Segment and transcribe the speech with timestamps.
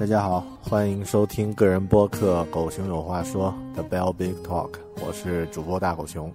[0.00, 4.70] 大家好，欢迎收听个人播客《狗熊有话说》的 Bell Big Talk，
[5.06, 6.32] 我是主播大狗熊。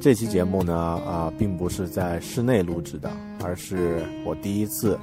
[0.00, 3.10] 这期节目呢，啊、并不是在室内录制的，
[3.42, 4.96] 而是我第一次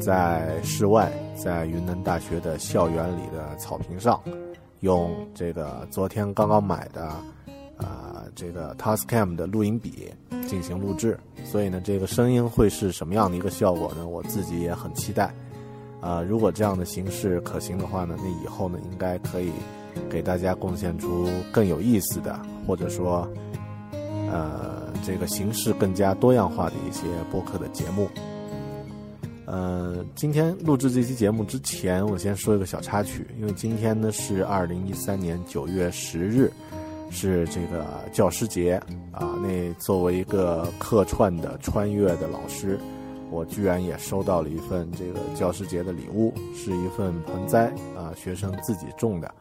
[0.00, 4.20] 在室外，在云南大学的校园里的草坪上，
[4.80, 7.04] 用这个昨天刚刚买的
[7.76, 10.12] 啊、这个 Tascam 的录音笔
[10.48, 14.04] 进行录制，所以呢，这个声音会是什么样的一个效果呢？
[14.04, 15.32] 我自己也很期待。
[16.04, 19.50] 啊、如果这样的形式可行的话呢，那以后呢，应该可以
[20.10, 23.26] 给大家贡献出更有意思的，或者说，
[24.30, 28.06] 呃，这个形式更加多样化的一些播客的节目。
[29.46, 36.52] 呃，今天录制这期节目之前，我先说一个小插曲，因为今天呢是二零一三年九月十日，
[37.10, 38.74] 是这个教师节
[39.10, 39.34] 啊。
[39.42, 42.78] 那作为一个客串的穿越的老师，
[43.34, 49.34] 我居然也收到了一份这个教师节的礼物，是一份盆栽啊，学生自己种的，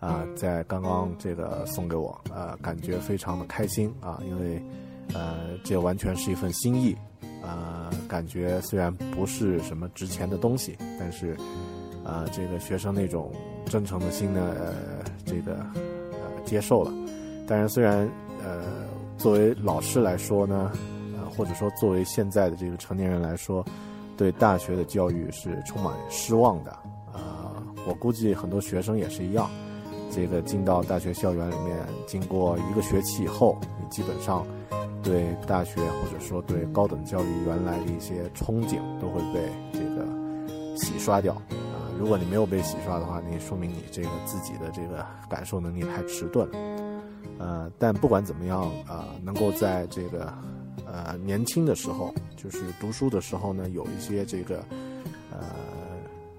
[0.00, 4.60] 啊，在刚刚这个送给我，啊，感觉非常的开心啊，因为
[5.14, 6.96] 呃，这完全是一份心意，
[7.40, 11.36] 啊，感觉虽然不是什么值钱的东西，但是
[12.04, 13.30] 啊，这个学生那种
[13.66, 14.56] 真诚的心呢，
[15.24, 16.92] 这个呃接受了，
[17.46, 18.10] 当然虽然
[18.44, 18.64] 呃，
[19.16, 20.72] 作为老师来说呢。
[21.36, 23.64] 或者说作为现在的这个成年人来说，
[24.16, 26.70] 对大学的教育是充满失望的。
[27.12, 29.50] 啊、我估计很多学生也是一样。
[30.10, 31.76] 这个进到大学校园里面，
[32.06, 34.46] 经过一个学期以后，你基本上
[35.02, 40.06] 对大学或者说对高等教育原来的一些憧憬都会被这个
[40.76, 41.34] 洗刷掉。
[41.34, 46.58] 啊、如果你没有被洗刷的话，那说明你这个自己的这个感受能力太迟钝了。
[47.38, 50.32] 呃，但不管怎么样，啊、能够在这个
[50.84, 54.64] 呃年轻的时候，就是读书的时候呢，有一些这个
[55.30, 55.46] 呃，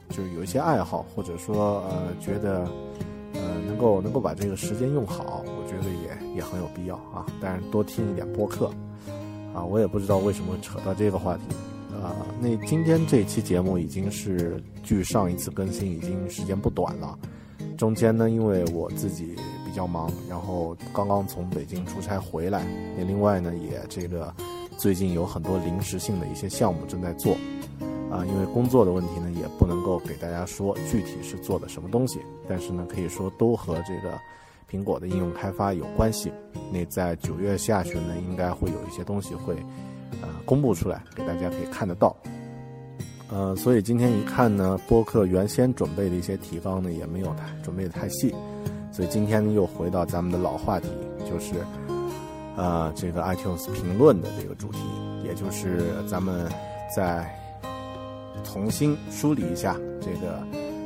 [0.10, 2.70] 就是有一些爱好，或者说呃觉得
[3.34, 7.26] 呃能够能够把这个时间用好，我觉得也也很有必要啊。
[7.42, 8.72] 当然多听一点播客
[9.54, 11.44] 啊，我也不知道为什么扯到这个话题。
[12.04, 17.18] 啊，那今天这期节目已经是距上一次更新已经时间不短了，
[17.76, 19.36] 中间呢，因为我自己
[19.78, 22.66] 比较忙，然后刚刚从北京出差回来，
[22.98, 24.34] 也另外呢，也这个
[24.76, 27.34] 最近有很多临时性的一些项目正在做，
[28.10, 34.18] 啊，因为工作的问题呢，也不能够给大家说具体是做的什么东西，但是呢，可以说都和这个
[34.68, 36.32] 苹果的应用开发有关系。
[36.74, 39.54] 那在九月下旬呢，应该会有一些东西会
[40.24, 42.18] 呃公布出来，给大家可以看得到。
[43.30, 48.34] 呃，所以今天一看呢，播客原先准备的一些提纲呢，也没有太准备的太细，
[48.98, 50.88] 所以今天又回到咱们的老话题，
[51.30, 51.54] 就是
[52.56, 54.80] 呃这个 iTunes 评论的这个主题，
[55.24, 56.50] 也就是咱们
[56.96, 57.32] 再
[58.44, 60.42] 重新梳理一下这个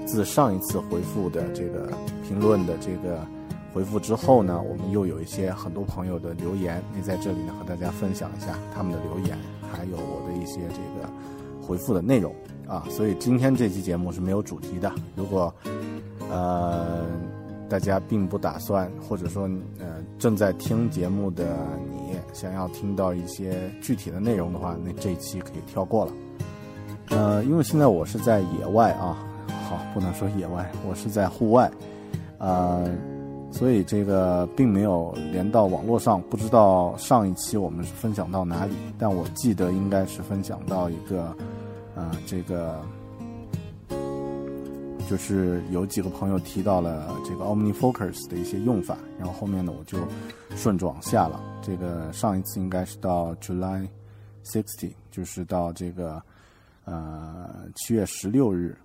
[0.06, 1.90] 自上一次回复的这个
[2.22, 3.26] 评论的这个
[3.74, 9.38] 回复之后呢，我们又有一些很多朋友的留言，那在这里呢和大家分享一下他们的留言，
[9.72, 11.10] 还有我的一些这个
[11.66, 12.36] 回复的内容
[12.68, 12.86] 啊。
[12.90, 14.92] 所以今天这期节目是没有主题的。
[15.16, 15.54] 如果
[16.30, 17.06] 呃
[17.72, 21.56] 大家并不打算，或者说呃正在听节目的
[21.90, 26.12] 你想要听到一些具体的内容的话，那这一期可以跳过了。
[27.12, 29.18] 呃，因为现在我是在野外啊，
[29.70, 31.72] 好，不能说野外，我是在户外，
[32.40, 32.90] 呃，
[33.54, 41.34] 所以这个并没有连到网络上，不知道上一期我们是分享到哪里，但我记得应该是分享到一个，
[41.96, 42.82] 呃，这个
[45.10, 49.98] 就是有几个朋友提到了这个 OmniFocus 的一些用法，然后后面呢我就
[50.56, 51.42] 顺着往下了。
[51.62, 53.88] 这个上一次应该是到 July
[54.44, 56.22] sixty，就是到这个。
[56.84, 58.76] 呃，七月十六日，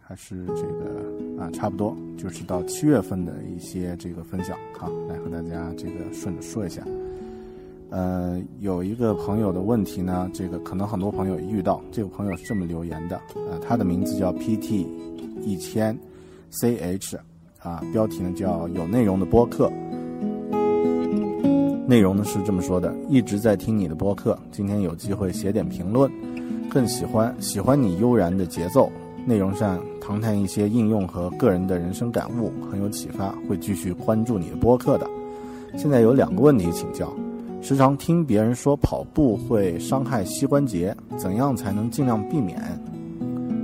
[0.00, 6.82] 还是这个啊，差不多就是到七月份的一些这个分享，好，来和大家这个顺着说一下。
[7.90, 14.86] 呃，有一个朋友的问题呢，这个可能很多朋友遇到，这个朋友是这么留言的，啊，他的名字叫 PT
[15.42, 15.98] 一千
[16.52, 17.16] CH，
[17.60, 19.70] 啊，标题呢叫有内容的播客，
[21.86, 26.10] 内容呢是这么说的，一直在听你的播客，今天有机会写点评论。
[26.68, 28.90] 更喜欢喜欢你悠然的节奏，
[29.24, 35.08] 内容上谈谈一些应用和个人的人生感悟，很有启发，会继续关注你的播客的。
[35.76, 37.12] 现在有两个问题请教：
[37.62, 42.60] 时常听别人说跑步会伤害膝关节，怎样才能尽量避免？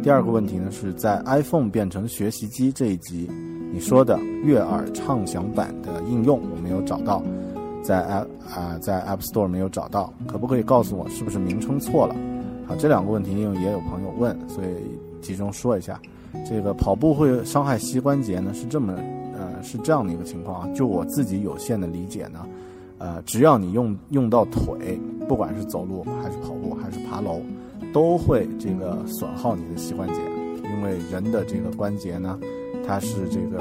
[0.02, 3.30] 第二个问题呢，是在 iPhone 变成学习机这一集，
[3.72, 7.22] 你说的悦耳畅享版的应用我没有找到，
[7.84, 12.16] 在 App 啊在 App Store 没有找到，可不可以告诉我是不是名称错了？
[12.66, 14.68] 好，这两个问题因为也有朋友问，所以
[15.20, 16.00] 集中说一下。
[16.44, 18.94] 这个跑步会伤害膝关节呢，是这么
[19.36, 20.68] 呃是这样的一个情况啊。
[20.74, 22.44] 就我自己有限的理解呢，
[22.98, 24.98] 呃，只要你用用到腿，
[25.28, 27.40] 不管是走路还是跑步还是爬楼，
[27.92, 30.20] 都会这个损耗你的膝关节。
[30.64, 32.38] 因为人的这个关节呢，
[32.86, 33.58] 它是这个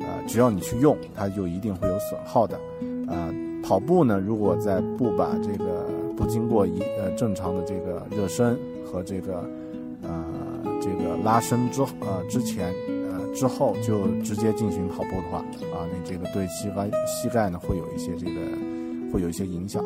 [0.00, 2.58] 呃，只要你去用，它就一定会有损耗的。
[3.06, 3.32] 呃，
[3.62, 5.86] 跑步呢，如果在不把这个
[6.16, 9.44] 不经过一呃正常的这个热身和这个
[10.02, 10.24] 呃
[10.80, 12.72] 这个拉伸之呃之前
[13.10, 18.40] 呃之后就直接进行跑步的话啊，那这个对膝盖膝盖呢会有一些这个
[19.12, 19.84] 会有一些影响。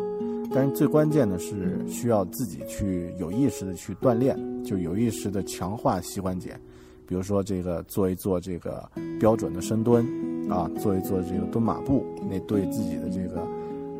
[0.52, 6.58] 但是最关键的是需要自己去有意识的去锻炼，就有意识的强化膝关节。
[7.06, 8.88] 比如说这个做一做这个
[9.18, 10.04] 标准的深蹲
[10.50, 13.46] 啊，做一做这个蹲马步，那对自己的这个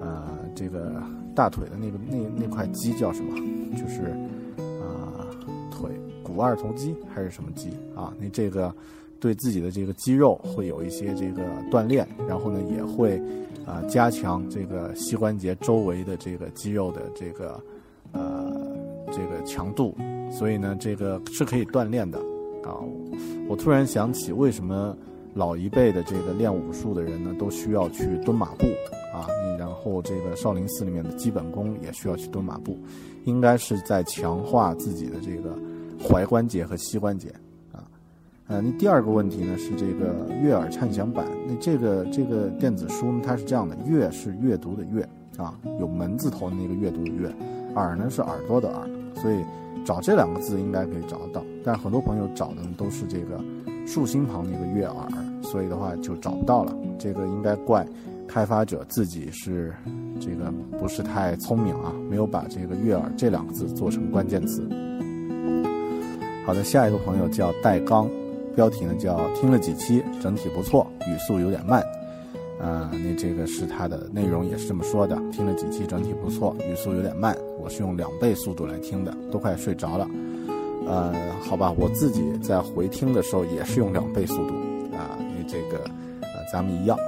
[0.01, 1.03] 呃这个。
[1.33, 3.39] 大腿的那个那那块肌叫什么？
[3.79, 4.03] 就是
[4.83, 5.25] 啊，
[5.71, 5.89] 腿
[6.25, 8.13] 股二头肌还是什么肌啊？
[8.21, 8.75] 那这个
[9.21, 13.23] 对自己的这个肌肉会有一些这个锻炼，然后呢也会
[13.71, 17.63] 啊加强这个膝关节周围的这个肌肉的这个
[18.11, 18.53] 呃
[19.13, 19.97] 这个强度，
[20.29, 22.19] 所以呢这个是可以锻炼的
[22.65, 22.75] 啊。
[23.49, 24.97] 我突然想起，为什么
[25.35, 28.67] 老一辈的这个练武术的人呢都需要去蹲马步？
[29.15, 29.27] 啊，
[29.59, 32.77] 然后这个少林寺里面的基本功也需要去蹲马步，
[33.25, 35.57] 应该是在强化自己的这个
[36.01, 37.33] 踝关节和膝关节。
[38.51, 47.33] 呃，那第二个问题呢是这个悦耳畅享版，那这个这个电子书呢它是这样的，悦是阅读的阅啊，有门字头的那个阅读的阅，
[47.77, 49.37] 耳呢是耳朵的耳，所以
[49.85, 53.41] 找这两个字应该可以找得到，但很多朋友找的都是这个
[53.87, 55.09] 竖心旁那个悦耳，
[55.45, 57.87] 所以的话就找不到了，这个应该怪。
[58.27, 59.75] 开发者自己是
[60.21, 64.63] 这个不是太聪明啊，没有把这个“悦耳”这两个字做成关键词。
[66.47, 68.09] 好的，下一个朋友叫戴刚，
[68.55, 71.83] 标题呢叫“听了几期，整体不错，语速有点慢”。
[72.61, 77.35] 啊，那这个是他的内容也是这么说的，听了几期，整体不错，语速有点慢。
[77.59, 80.07] 我是用两倍速度来听的，都快睡着了。
[80.87, 84.55] 呃，好吧，我自己在回听的时候也是用两倍速度
[84.95, 85.79] 啊，因为这个
[86.21, 86.99] 呃，咱们一样。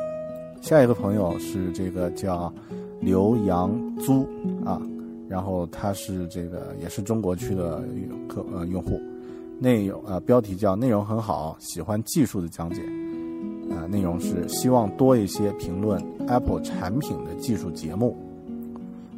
[0.62, 2.50] 下一个朋友是这个叫
[3.00, 4.26] 刘洋租
[4.64, 4.80] 啊，
[5.28, 7.82] 然后他是这个也是中国区的
[8.28, 8.98] 客呃用户，
[9.62, 12.82] 内容呃标题叫内容很好，喜欢技术的讲解，
[13.70, 18.16] 啊内容是希望多一些评论 Apple 产品的技术节目，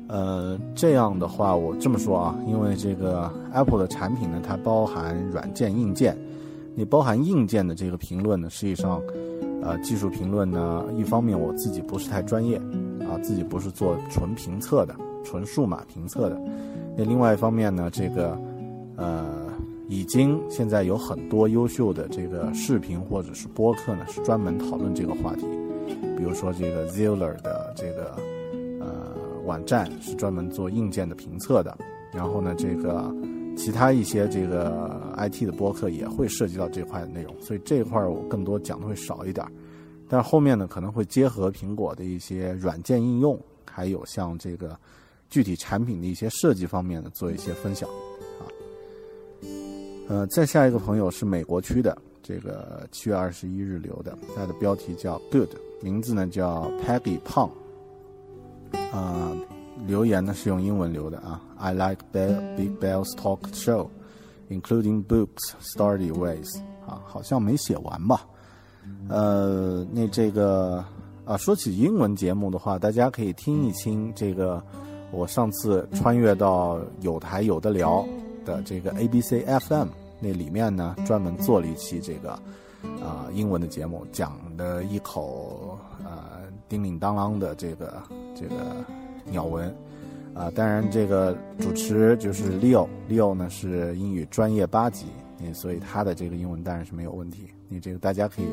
[0.07, 6.15] 呃这样的话我这么说啊，因为这个 Apple 的产品呢，它包含软件硬件，
[6.75, 9.01] 你包含硬件的这个评论呢，实际上。
[9.67, 12.59] 呃，技术评论呢，一方面我自己不是太专业，
[13.09, 16.39] 啊，自己不是做纯评测的、纯数码评测的。
[16.95, 18.39] 那另外一方面呢，这个
[18.95, 19.34] 呃，
[19.89, 25.47] 已经现在有很多优秀的这个视频或者是播客呢，是专门讨论这个话题。
[26.17, 28.17] 比如说这个 Ziller 的这个
[28.81, 29.15] 呃
[29.45, 31.77] 网站是专门做硬件的评测的，
[32.13, 33.15] 然后呢，这个。
[33.57, 39.47] 其他一些这个 IT 的播客也会涉及到这块的内容，所以这块我更多讲的会少一点，
[40.09, 44.77] 但后面呢可能会结合苹果的一些软件应用，还有像这个
[45.31, 47.89] 具体产品的一些设计方面的做一些分享。
[50.07, 55.49] 呃，再下一个朋友是美国区的，这个七月二十一日留的，他的标题叫 Good，
[55.81, 57.51] 名字呢叫 Peggy 胖，
[58.93, 59.33] 啊，
[59.87, 63.89] 留言呢是用英文留的啊，I like Big Bell's talk show,
[64.51, 68.27] including books, study ways，啊，好像没写完吧？
[69.09, 70.85] 呃，那这个
[71.25, 74.63] 啊，说起英文节目的话，大家可以听一听这个
[75.11, 78.07] 我上次穿越到有台有的聊。
[78.45, 79.89] 的这个 A B C F M
[80.21, 82.33] 那里面呢，专门做了一期这个
[83.03, 88.03] 啊英文的节目，讲的一口呃叮铃当啷的这个
[88.35, 88.77] 这个
[89.25, 89.75] 鸟文
[90.35, 90.51] 啊。
[90.55, 95.07] 当然，这个主持就是 Leo，Leo 呢是英语专业八级，
[95.53, 97.49] 所以他的这个英文当然是没有问题。
[97.69, 98.47] 你这个大家可以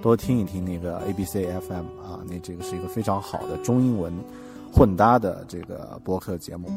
[0.00, 4.12] 多听一听那个 A B C F M 啊，那这个是一个非常好的中英文
[4.72, 6.70] 混搭的这个播客节目。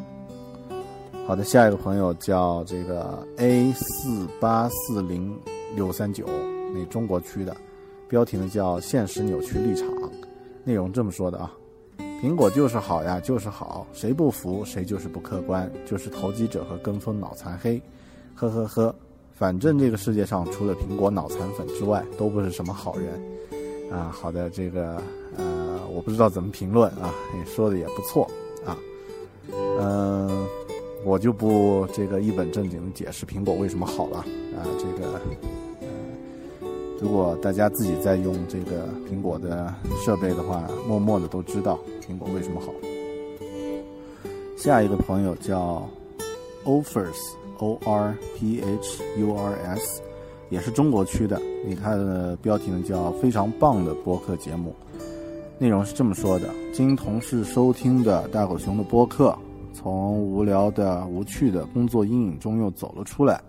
[1.27, 5.39] 好的，下一个朋友叫这个 A 四八四零
[5.75, 6.25] 六三九，
[6.73, 7.55] 那中国区的，
[8.09, 9.87] 标题呢叫“现实扭曲立场”，
[10.65, 11.53] 内容这么说的啊：
[12.21, 17.81] 苹果就是好呀，就是好，谁不服谁就是不客观，就是投机者和跟风脑残黑，
[18.35, 18.93] 呵呵呵，
[19.33, 23.21] 反正这个世界上除了苹果脑残粉之外，都不是什么好人
[23.89, 24.11] 啊。
[24.11, 25.01] 好的，这个
[25.37, 28.29] 呃，我不知道怎么评论啊，你说的也不错
[28.65, 28.75] 啊，
[29.79, 30.45] 嗯。
[31.03, 34.17] 我就不这个一本正经的解释苹果为什么好了
[34.55, 35.19] 啊，这个，
[37.01, 39.73] 如果大家自己在用这个苹果的
[40.05, 42.71] 设备的话，默默的都知道苹果为什么好。
[44.55, 45.89] 下一个朋友叫
[46.65, 50.03] Offers O R P H U R S，
[50.51, 54.75] 也是中国区的，你看的标题呢叫非常棒的播客节目，
[55.57, 59.35] 内容是这么说的：经同事收听的大狗熊的播客。
[59.73, 63.41] 从无聊的、无趣的工作阴影中又走了出来。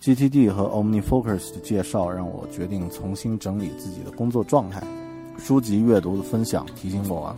[0.00, 4.80] GTD 和 OmniFocus 的介绍让我决定重新整理自己的工作状态。
[5.38, 7.34] 书籍阅读的分享提醒我，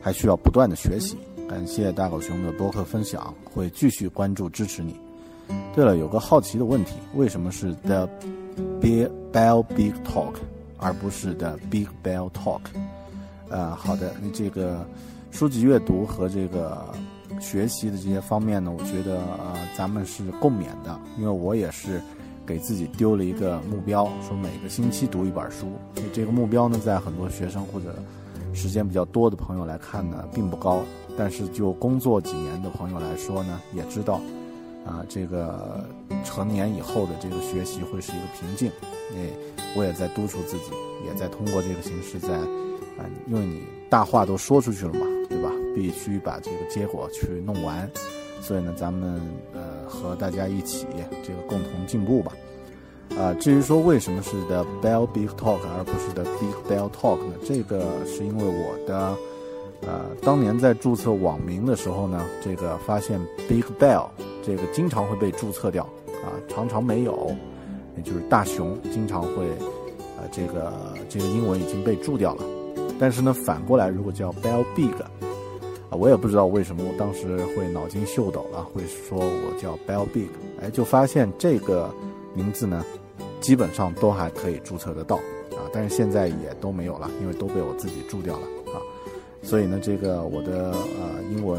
[0.00, 1.16] 还需要不断的学习。
[1.48, 4.94] 感谢大狗熊的播客分享，会继续关注支持你。
[5.74, 8.08] 对了，有个好奇的问题，为什么是 The
[8.80, 10.34] Big Bell Big Talk
[10.76, 12.60] 而不是 The Big Bell Talk？
[13.48, 14.86] 呃，好的，那这个
[15.32, 16.94] 书籍阅读和这个。
[17.40, 22.00] 学习的这些方面呢，我觉得呃，咱们是共勉的，因为我也是
[22.46, 25.66] 给自己丢了一个目标，说每个星期读一本书。
[26.12, 27.94] 这个目标呢，在很多学生或者
[28.52, 30.82] 时间比较多的朋友来看呢，并不高。
[31.16, 34.20] 但是就工作几年的朋友来说呢，也知道
[34.86, 35.84] 啊，这个
[36.24, 38.70] 成年以后的这个学习会是一个瓶颈。
[39.10, 39.18] 那
[39.76, 40.70] 我也在督促自己，
[41.06, 42.34] 也在通过这个形式在
[42.96, 45.00] 啊，因为你大话都说出去了嘛，
[45.78, 47.88] 必须把这个结果去弄完，
[48.40, 49.20] 所以呢，咱们
[49.54, 50.88] 呃和大家一起
[51.22, 52.32] 这个共同进步吧。
[53.16, 57.34] 啊，至于说为什么是 The Bell Big Talk 而不是 The Big Bell Talk 呢？
[57.46, 59.16] 这个是因为我的
[59.82, 64.08] 呃当年在注册网名的时候呢，这个发现 Big Bell
[64.44, 65.84] 这个经常会被注册掉
[66.24, 67.36] 啊，常常没有，
[67.96, 69.46] 也就是大熊经常会
[70.18, 70.72] 呃这个
[71.08, 72.42] 这个英文已经被注掉了。
[72.98, 74.90] 但是呢，反过来如果叫 Bell Big。
[75.90, 80.28] 啊，我也不知道为什么我当时会脑筋秀逗了，会说我叫 Bell Big，
[80.60, 81.90] 哎，就发现这个
[82.34, 82.84] 名字呢，
[83.40, 88.76] 基本上都还可以注册得到啊，但是现在也都没有了，因为都被我自己注掉了啊，
[89.42, 91.58] 所以呢，这个我的呃英文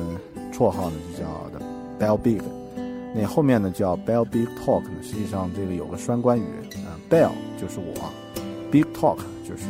[0.53, 1.65] 绰号呢就叫的
[1.99, 2.39] Bell Big，
[3.15, 6.43] 那后面呢叫 Bell Big Talk 呢，实际上这个有个双关语，
[6.85, 8.11] 啊，Bell 就是我
[8.69, 9.63] ，Big Talk 就是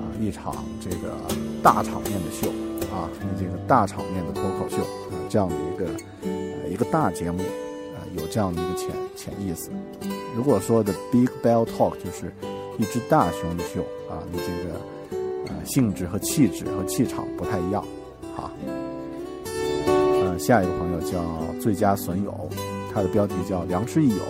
[0.00, 1.14] 啊一场这个
[1.62, 2.48] 大场面的秀。
[2.92, 5.86] 啊，你这个大场面的脱口秀啊，这样的一个
[6.22, 7.38] 呃一个大节目
[7.94, 9.70] 啊，有这样的一个潜潜意思。
[10.36, 12.32] 如果说的 Big Bell Talk 就是
[12.78, 14.80] 一只大熊的秀啊，你这个
[15.48, 17.84] 呃性质和气质和气场不太一样。
[18.34, 18.50] 好，
[19.46, 21.22] 呃，下一个朋友叫
[21.60, 22.48] 最佳损友，
[22.92, 24.22] 他的标题叫良师益友，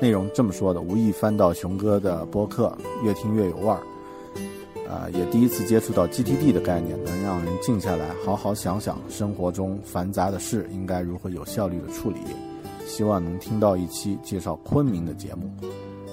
[0.00, 3.80] 内容这么说的：无意翻到熊哥的播客，越听越有味儿。
[4.88, 12.20] 啊，也第一次接触到 GTD 的概念，能让人静下来，好好想想生活中繁杂的事应该如何有效率的处理。
[12.86, 15.52] 希望能听到一期介绍昆明的节目。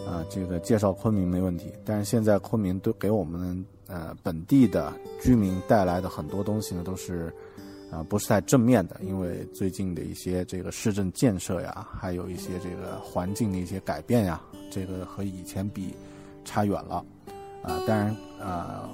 [0.05, 7.34] 啊，这个介绍昆明没问题，但是现在昆明都给我们呃本地的居民带来的很多东西呢，都是
[7.89, 14.39] 啊不是太正面的，因为最近的一些这个市政建设呀，还有一些这个环境的一些改变呀，
[14.70, 15.96] 这个和以前比
[16.44, 17.03] 差远了。
[17.67, 18.88] 啊，当然，啊，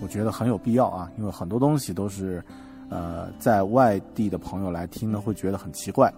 [0.00, 2.42] 我觉得很有必要啊，因为很多东西都是，
[2.88, 6.12] 呃，在外地的朋友来听呢，会觉得很奇怪，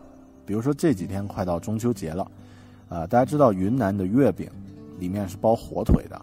[0.44, 2.30] 比如说这几天快到中秋节了，
[2.88, 4.48] 啊，大家知道云南的月饼
[4.98, 6.20] 里面是包火腿的，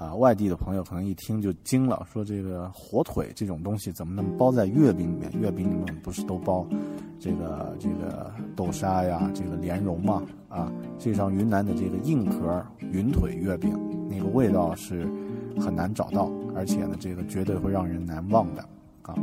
[0.00, 5.30] 啊，外地的朋友可能一听就惊了，说这个火腿这种东西怎么能包在月饼里面？
[5.38, 6.66] 月饼里面不是都包
[7.18, 10.22] 这个这个豆沙呀，这个莲蓉吗？
[10.48, 13.78] 啊，实际上云南的这个硬壳云腿月饼
[14.08, 15.06] 那个味道是
[15.60, 18.64] 很难找到，而且呢，这个绝对会让人难忘的
[19.02, 19.14] 啊。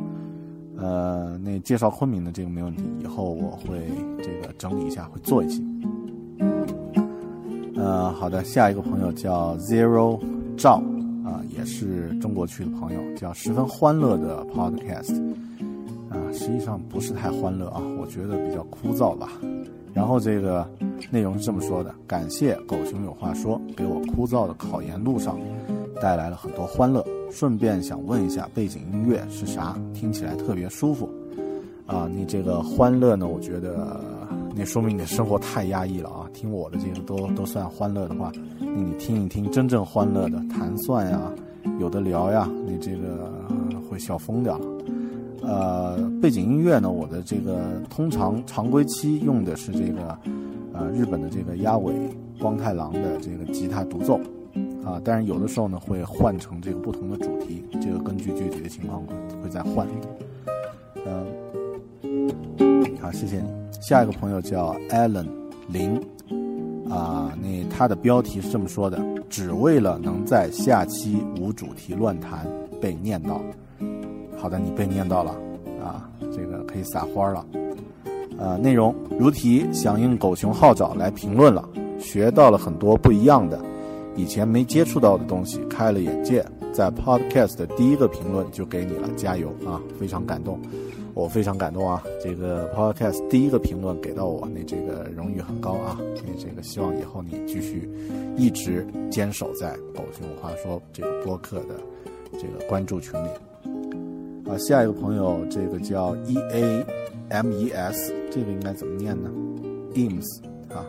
[0.77, 3.89] 呃，那介绍昆明的这个没问题，以后我会
[4.21, 5.65] 这个整理一下，会做一期。
[7.75, 10.19] 呃，好的，下一个朋友叫 Zero
[10.57, 10.81] 赵
[11.23, 15.21] 啊，也是中国区的朋友，叫十分欢乐的 Podcast
[16.09, 19.29] 啊，实际上不是太欢乐啊，我觉得比较枯燥吧。
[19.93, 20.67] 然后这个
[21.11, 25.39] 内容是这么说的：感谢狗熊有话说，给我枯燥的考研路上
[26.01, 27.05] 带来了很多欢乐。
[27.29, 29.77] 顺便想问一下，背景音乐是啥？
[29.93, 31.09] 听起来特别舒服
[31.85, 32.07] 啊！
[32.09, 33.27] 你这个欢乐呢？
[33.27, 33.99] 我觉得
[34.57, 36.27] 那说明你的生活太压抑了啊！
[36.33, 41.31] 听我的这个都都算欢乐的话，那你听一听真正欢乐的，弹算呀，
[41.79, 43.31] 有的聊呀，你这个
[43.87, 44.59] 会笑疯掉。
[45.43, 50.17] 呃，背景音乐呢，我的这个通常常规期用的是这个
[50.73, 51.93] 呃日本的这个鸭尾
[52.39, 54.19] 光太郎的这个吉他独奏。
[54.83, 59.85] 啊，但是有的时候呢，会换成这个不同的主题，这个根据具体的情况会会再换。
[61.05, 61.27] 嗯，
[62.99, 63.66] 好，谢谢你。
[63.81, 65.27] 下一个朋友叫 Allen
[65.69, 65.95] 林，
[66.89, 72.47] 啊，那他的标题是这么说的：只为了能在下期无主题乱谈
[72.81, 73.41] 被念到。
[74.37, 75.31] 好的，你被念到了，
[75.81, 77.45] 啊，这个可以撒花了。
[78.37, 81.67] 呃，内容如题响应狗熊号召来评论了，
[81.99, 83.59] 学到了很多不一样的。
[84.15, 86.45] 以前没接触到的东西，开了眼界。
[86.73, 89.81] 在 Podcast 的第一个评论就给你了，加油啊！
[89.99, 90.59] 非常感动，
[91.17, 92.03] 我非常感动啊！
[92.21, 95.99] 这个 Podcast 第一个评论给到我，那这个荣誉很高啊！
[96.23, 97.89] 那这个希望以后你继续
[98.37, 101.79] 一直坚守在狗熊话说这个播客的
[102.33, 103.27] 这个关注群里。
[104.47, 106.85] 啊，下一个朋友，这个叫 E A
[107.29, 109.27] M E S，这个应该怎么念呢
[109.95, 110.85] ？Eames 啊。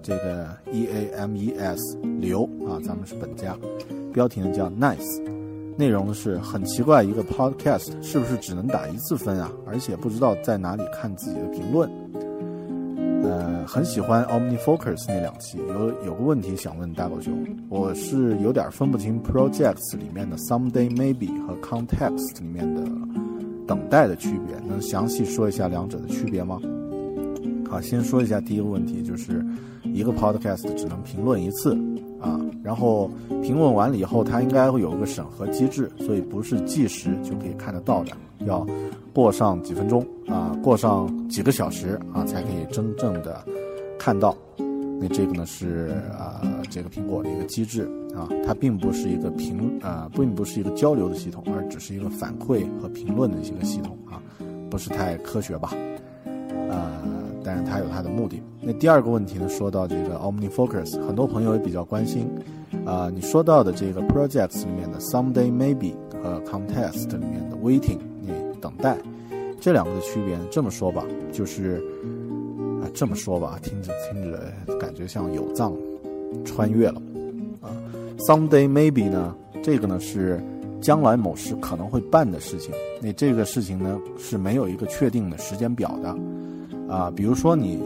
[0.00, 3.58] 这个 E A M E S 刘啊，咱们是本家。
[4.12, 5.20] 标题呢叫 Nice，
[5.80, 9.50] 内容是很奇怪，一个 Podcast 是不是只能打一次分啊？
[9.66, 11.90] 而且不知道在哪里看自己的评论。
[13.22, 17.32] 呃，很喜欢 OmniFocus 那两期，有有个问题想问大狗熊，
[17.70, 22.82] 我是有点分不清 Projects 里面的 Someday Maybe 和 Context 里面的
[23.66, 26.60] 等待的区别，能详细说一下两者的区别吗？
[27.70, 29.42] 好，先说一下第一个问题，就是
[29.84, 31.74] 一个 podcast 只能评论一次
[32.20, 33.10] 啊，然后
[33.42, 38.12] 评论完了以后，它应该会有一个审核机制，所以不是即时就可以看得到的，
[38.46, 38.66] 要
[39.12, 43.44] 过上几分钟啊，过上几个小时啊，才可以真正的
[43.98, 44.36] 看到。
[45.02, 54.20] 那这个呢是啊，这个苹果的一个机制啊，它并不是一个评啊，并不是一个交流的系统，而只是一个反馈和评论的一个系统啊，
[54.70, 55.74] 不是太科学吧？
[57.50, 58.40] 但是它有它的目的。
[58.60, 59.48] 那第二个问题呢？
[59.48, 62.30] 说到这个 OmniFocus，很多朋友也比较关心。
[62.86, 68.96] 啊，你说到的这个 Projects 里面的 Someday Maybe 和 Contest 里面的 Waiting，你等待，
[69.60, 71.82] 这两个的区别，这么说吧，就是
[72.80, 75.74] 啊，这么说吧，听着听着感觉像有藏
[76.44, 77.02] 穿越了。
[77.60, 77.74] 啊
[78.18, 80.40] ，Someday Maybe 呢，这个呢是
[80.80, 82.72] 将来某时可能会办的事情。
[83.02, 86.16] 那这个事情呢是没有一个确定的时间表的。
[86.90, 87.78] 啊，比如说你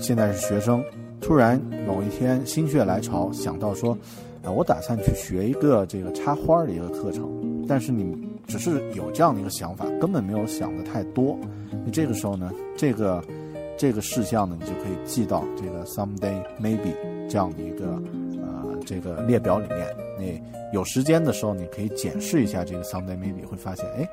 [0.00, 0.82] 现在是学生，
[1.20, 3.96] 突然某一天心血来潮想到说，
[4.42, 7.30] 啊，我打算去学一个这个插花的一个课程，
[7.68, 11.38] 但是你只是有这样的一个想法，根本没有想的太多。
[11.84, 13.22] 你这个时候呢，这个
[13.78, 16.92] 这个事项呢，你就可以记到这个 someday maybe
[17.28, 18.02] 这样的一个
[18.42, 19.86] 呃这个列表里面。
[20.20, 20.40] 你
[20.72, 24.08] 有时间的时候，你可以检视一下这个 someday maybe，会发现，哎，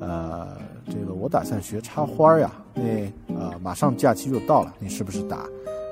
[0.00, 2.82] 呃，这个我打算学插花呀，那
[3.34, 5.44] 呃马上假期就到了，你是不是打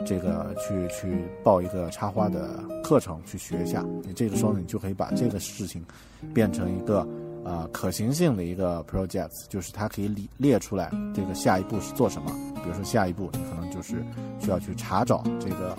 [0.06, 3.84] 这个去去报一个插花的课程去学一下？
[4.02, 5.84] 你这个时候你就可以把这个事情
[6.32, 7.06] 变成一个
[7.44, 12.30] 呃可行性的一个 project，就是它可以列列出来这个下一步是做什么。
[12.62, 13.96] 比如说下一步你可能就是
[14.38, 15.76] 需要去查找这个。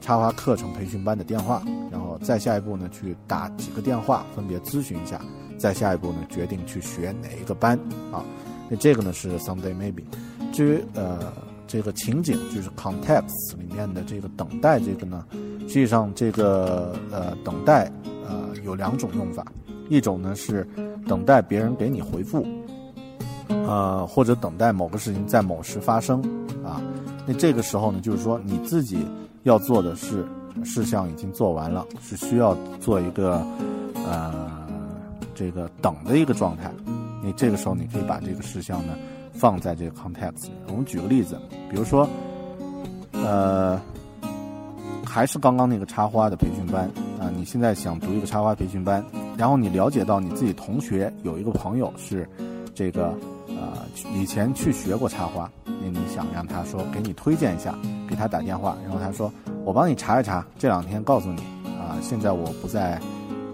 [0.00, 5.20] 插花课程培训班的电话，然后再下一步呢，去打几个电话，分别咨询一下。
[5.56, 7.78] 再下一步呢，决定去学哪一个班
[8.12, 8.22] 啊？
[8.68, 10.04] 那这个呢是 someday maybe。
[10.52, 11.32] 至于呃
[11.66, 15.24] 这个情景，就是 context 里面的这个等待这个呢，
[15.62, 17.90] 实际上这个呃等待
[18.26, 19.44] 呃有两种用法，
[19.88, 20.66] 一种呢是
[21.06, 22.46] 等待别人给你回复
[23.48, 26.22] 呃，或者等待某个事情在某时发生
[26.64, 26.80] 啊。
[27.26, 29.04] 那这个时候呢，就是说你自己
[29.42, 30.24] 要做的是
[30.64, 33.44] 事项已经做完了，是需要做一个
[33.94, 34.50] 呃
[35.34, 36.70] 这个等的一个状态。
[37.22, 38.94] 你这个时候你可以把这个事项呢
[39.32, 40.48] 放在这个 context。
[40.68, 41.38] 我们举个例子，
[41.70, 42.08] 比如说
[43.12, 43.80] 呃。
[45.10, 46.84] 还是刚刚那个插花的培训班
[47.18, 47.32] 啊！
[47.34, 49.02] 你现在想读一个插花培训班，
[49.38, 52.28] 然后你了解到你自己同学有一个朋友是
[52.74, 53.78] 这个呃
[54.14, 57.74] 以前去学过插花，那你想让他说给你推荐一下，
[58.06, 59.32] 给他打电话，然后他说
[59.68, 61.42] 我帮你查一查，这两天告诉你
[61.78, 62.98] 啊，现在我不在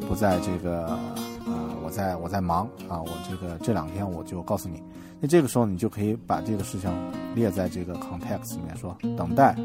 [0.06, 4.80] 不在这个啊，我在我在忙啊，我这个这两天我就告诉你。
[5.18, 6.94] 那这个时候你就可以把这个事项
[7.34, 9.56] 列在这个 context 里面说等待。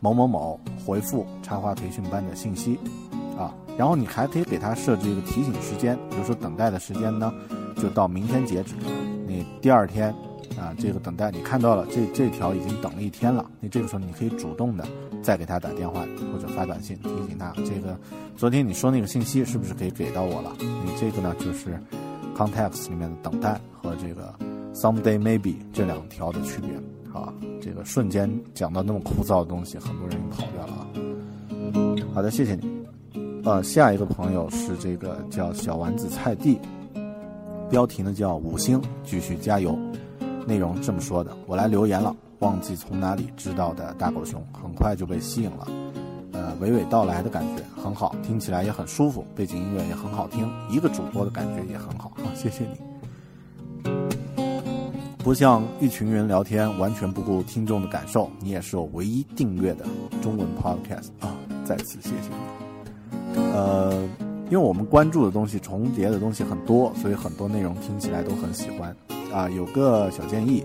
[0.00, 2.80] 某某某回复插花培训班的信息，
[3.38, 7.32] 啊，然后你还可以给他设置一个提醒时间，比如说等待的时间呢，
[7.76, 8.74] 就到明天截止。
[9.24, 10.12] 你第二天，
[10.58, 14.86] 啊，这个等待你看到了这这条已经等了一天了，你这个时候你可以主动的
[15.22, 17.98] 再给他打电话或者发短信提醒他，这个
[18.36, 20.56] 昨天你说那个信息是不是可以给到我了？
[20.60, 21.78] 你这个呢就是
[22.36, 24.34] context 里面的等待和这个
[24.74, 26.70] someday maybe 这两条的区别。
[27.12, 30.86] 啊，这个瞬间讲到那么枯燥的东西，很多人跑掉了啊。
[32.12, 32.70] 好的，谢谢你。
[33.42, 36.58] 呃，下一个朋友是这个叫小丸子菜地，
[37.70, 39.78] 标题呢叫五星，继续加油。
[40.46, 45.66] 内容这么说的，我来留言了，忘记从哪里知道的大狗熊，很快就被吸引了。
[46.32, 52.12] 呃，娓娓道来的感觉很好，听起来也很舒服，背景音乐也很好听，一个主播的感觉也很好。
[52.16, 53.90] 啊，谢谢你。
[55.18, 58.30] 不像一群人聊天，完全不顾听众的感受。
[58.38, 59.84] 你也是我唯一订阅的
[60.22, 61.34] 中文 podcast 啊！
[61.64, 63.40] 再次谢谢你。
[63.52, 63.92] 呃，
[64.50, 68.94] 因为我们关注的东西重叠的东西很多，所以很多内容听起来都很喜欢
[69.32, 69.48] 啊。
[69.50, 70.64] 有个小建议，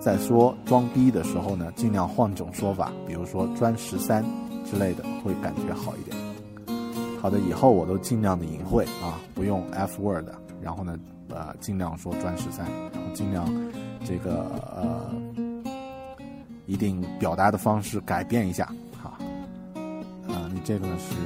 [0.00, 4.24] 在说装逼的时候呢，尽量换种说法，比如说专十三
[4.64, 6.16] 之类的，会感觉好一点。
[7.20, 10.26] 好的，以后我都尽量的隐晦啊，不用 F word，
[10.60, 13.44] 然后呢，呃，尽量说专十三，然后尽量。
[14.06, 15.12] 这个呃，
[16.66, 18.64] 一定表达的方式改变一下，
[19.02, 19.18] 哈，
[20.28, 21.16] 啊，你这个呢是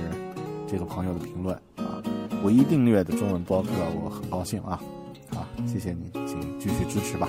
[0.66, 2.02] 这个朋友的评论啊，
[2.42, 3.68] 唯一订阅的中文播客，
[4.02, 4.80] 我很高兴啊，
[5.66, 7.28] 谢谢你，请继续支持吧。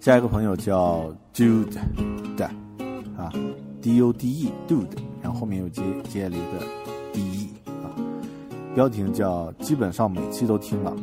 [0.00, 1.78] 下一个朋友叫 Dude
[2.36, 2.46] 的
[3.16, 3.32] 啊
[3.80, 6.66] ，D U D E Dude，然后后面又接接了一个
[7.12, 7.48] D E
[7.82, 7.88] 啊，
[8.74, 10.94] 标题叫基本上每期都听了。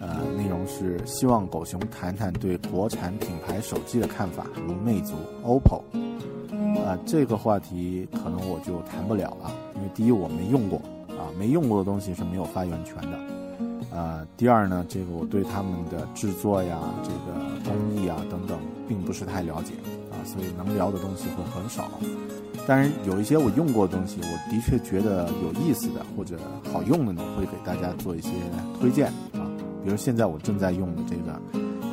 [0.00, 5.82] 呃，内容是希望狗熊谈谈对国产品牌手机的看法，如魅族、OPPO。
[6.84, 13.18] 啊，这个话题可能我就谈不了了，因为第一我没用过，啊，没用过的东西是没有发言权的。
[13.90, 19.72] 啊，第二呢，这个我对他们的制作呀、这个工艺啊等等，并不是太了解，
[20.10, 21.90] 啊，所以能聊的东西会很少。
[22.66, 26.38] 但是有一些我用过的东西，我的确觉得有意思的或者
[26.70, 28.28] 好用的呢，会给大家做一些
[28.78, 29.48] 推荐啊。
[29.82, 31.40] 比如现在我正在用的这个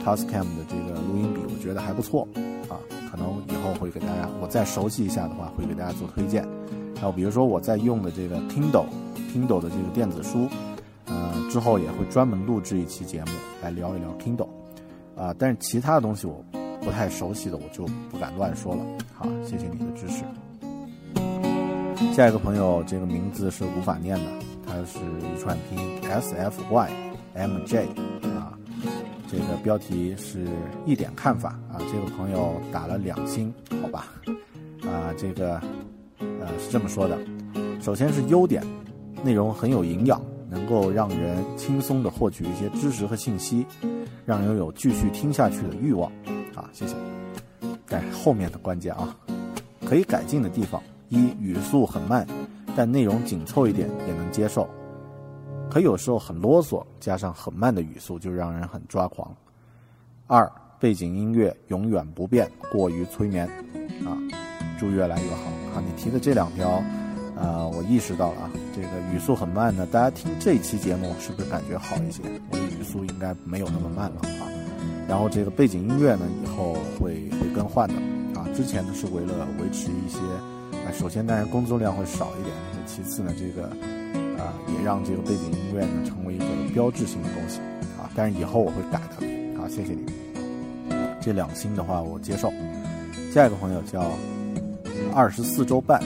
[0.04, 2.28] Tascam 的这个录音笔，我觉得还不错
[2.68, 2.76] 啊，
[3.10, 6.46] 可能以后会给大家，我再熟悉一下的话，会给大家做推荐。
[7.00, 10.50] 还有比如说我在用的这个 Kindle，Kindle 的这个电子书，
[11.06, 14.50] 呃，之后也会专门录制一期节目来聊一聊 Kindle，
[15.16, 16.44] 啊，但是其他的东西我
[16.82, 18.86] 不太熟悉的，我就不敢乱说了。
[19.14, 20.24] 好，谢谢你的支持。
[22.14, 24.26] 下一个朋友，这个名字是无法念的，
[24.66, 26.90] 他是一串拼音 S F Y。
[27.38, 27.86] M J
[28.38, 28.58] 啊，
[29.28, 30.48] 这个标题是
[30.86, 34.08] 一点看法啊，这个朋友打了两星，好吧，
[34.84, 35.60] 啊，这个
[36.18, 37.20] 呃是这么说的，
[37.82, 38.64] 首先是优点，
[39.22, 43.66] 内容很有营养，能够让人轻松的获取一些知识和信息，
[44.26, 46.12] 让人有继续听下去的欲望，
[46.56, 46.96] 啊，谢谢。
[47.88, 49.16] 但后面的关键啊，
[49.86, 52.26] 可以改进的地方，一语速很慢，
[52.76, 54.68] 但内容紧凑一点也能接受。
[55.70, 59.36] 可有时候很啰嗦，加上很慢的语速，就让人很抓狂。
[60.28, 63.48] 二，背景音乐永远不变，过于催眠。
[64.06, 64.18] 啊，
[64.80, 65.44] 祝越来越好。
[65.76, 66.82] 啊，你提的这两条，
[67.36, 72.22] 呃，我意识到了啊，这个语速很慢呢，大家听这期节目是不是感觉好一些？
[72.50, 74.48] 我的语速应该没有那么慢了啊。
[75.08, 77.96] 然后这个背景音乐呢，以后会会更换的。
[78.40, 80.20] 啊，之前呢是为了维持一些，
[80.80, 83.70] 啊，首先当然工作量会少一点，其次呢这个。
[84.36, 87.60] 啊，也让这个背景音乐呢成为一个标志性的东西
[87.98, 88.12] 啊！
[88.16, 89.26] 但是以后我会改的
[89.60, 90.06] 啊，谢谢你。
[91.22, 92.52] 这两星的话我接受。
[93.34, 94.12] 下一个朋友叫
[95.16, 96.00] 二十四周半，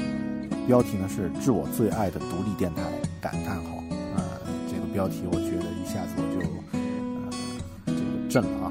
[0.69, 2.83] 标题呢是致我最爱的独立电台
[3.19, 3.83] 感叹号
[4.15, 4.23] 呃！
[4.71, 7.29] 这个标题我觉得一下子我就呃
[7.87, 8.69] 这个震了啊！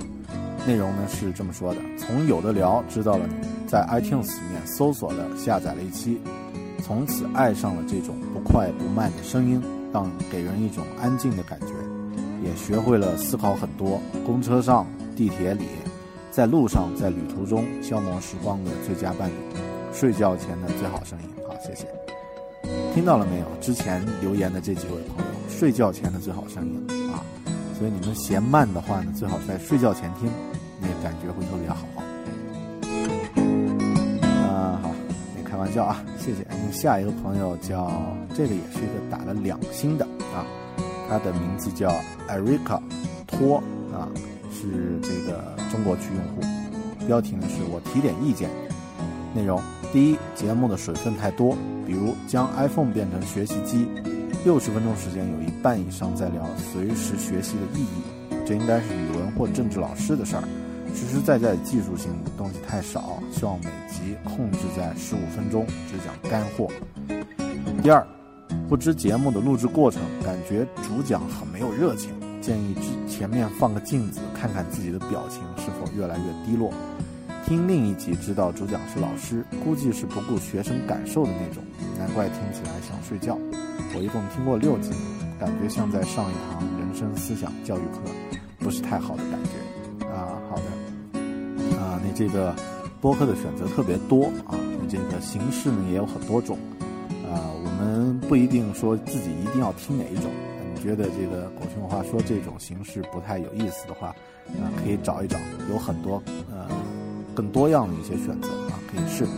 [0.65, 3.29] 内容呢是这么说的：从有的聊知道了，
[3.67, 6.21] 在 iTunes 里面搜索了下载了一期，
[6.85, 9.61] 从此爱上了这种不快不慢的声音，
[9.93, 11.67] 让给人一种安静的感觉，
[12.45, 14.01] 也学会了思考很多。
[14.25, 15.65] 公车上、地铁里，
[16.31, 19.35] 在路上，在旅途中消磨时光的最佳伴侣，
[19.93, 21.38] 睡觉前的最好声音。
[21.61, 21.87] 谢谢。
[22.95, 23.47] 听到了没有？
[23.61, 27.23] 之前留言的这几位朋友，睡觉前的最好声音啊！
[27.79, 30.31] 所以你们嫌慢的话呢，最好在睡觉前听，
[30.81, 31.87] 那感觉会特别好。
[34.27, 34.91] 啊，好，
[35.37, 36.45] 没开玩笑啊，谢谢。
[36.73, 37.91] 下一个朋友叫
[38.35, 40.45] 这个也是一个打了两星的啊，
[41.09, 41.95] 他的名字叫
[42.29, 42.81] Erica
[43.27, 44.09] 托啊，
[44.53, 46.43] 是这个中国区用户。
[47.07, 48.51] 标题呢是我提点意见，
[49.35, 51.57] 内容第一，节目的水分太多。
[51.87, 53.89] 比如将 iPhone 变成学习机，
[54.45, 60.45] 六十分钟时间有一半以上在聊随时学习的意义，这应该是语文或政治老师的事儿。
[60.95, 66.69] 实实在在技术性的东西太少，希望每集控制在十五分钟，只讲干货。
[67.83, 68.07] 第二，
[68.69, 72.11] 不知节目的录制过程，感觉主讲很没有热情，
[72.43, 72.75] 建议
[73.09, 76.71] 前面放个镜子，看看自己的表情是否越来越低落。
[77.49, 81.65] 听另一集知道主讲是老师，估计是不顾学生感受的那种，
[81.99, 83.39] 难怪听起来想睡觉。
[83.97, 84.91] 我一共听过六集，
[85.41, 88.01] 感觉像在上一堂人生思想教育课，
[88.59, 90.07] 不是太好的感觉。
[90.09, 91.79] 啊，好的。
[91.79, 92.55] 啊，那这个
[93.01, 96.59] 播客的选择特别多啊，那这个形式呢也有很多种。
[97.33, 100.31] 啊，我们不一定说自己一定要听哪一种。
[100.75, 105.39] 你觉得这个狗熊话说这种形式不太有意思的话，啊，可以找一找，
[105.71, 106.69] 有很多呃。
[107.39, 109.31] 更多样的一些选择啊，可以试啊。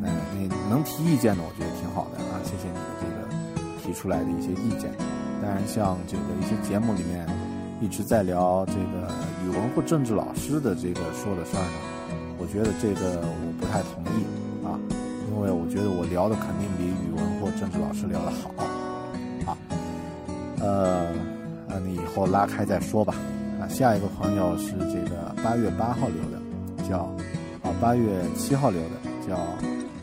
[0.00, 2.38] 那那能提意见的，我觉得挺好的啊。
[2.44, 3.26] 谢谢你的这个
[3.82, 4.88] 提出来的一些意见。
[5.42, 7.26] 当然，像这个一些节目里面
[7.80, 9.10] 一直在聊这个
[9.44, 11.78] 语文或政治老师的这个说的事儿呢，
[12.38, 14.22] 我觉得这个我不太同意
[14.64, 14.78] 啊，
[15.28, 18.54] 因为我觉得我聊的肯定比语文或政治老师聊的好
[19.50, 19.58] 啊。
[20.60, 21.08] 呃，
[21.66, 23.16] 那你以后拉开再说吧。
[23.60, 26.40] 啊，下一个朋友是这个八月八号留的。
[26.92, 26.98] 叫
[27.62, 28.90] 啊，八月七号留的
[29.26, 29.38] 叫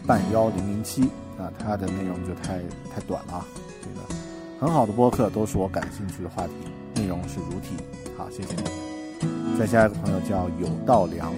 [0.08, 1.04] 半幺零零七
[1.38, 2.58] 啊，它的内容就太
[2.92, 3.46] 太短了啊，
[3.80, 4.16] 这个
[4.60, 6.54] 很好的播客都是我感兴趣的话题，
[7.00, 7.76] 内容是如题。
[8.18, 9.60] 好，谢谢你。
[9.60, 11.32] 再下一个朋友叫有道良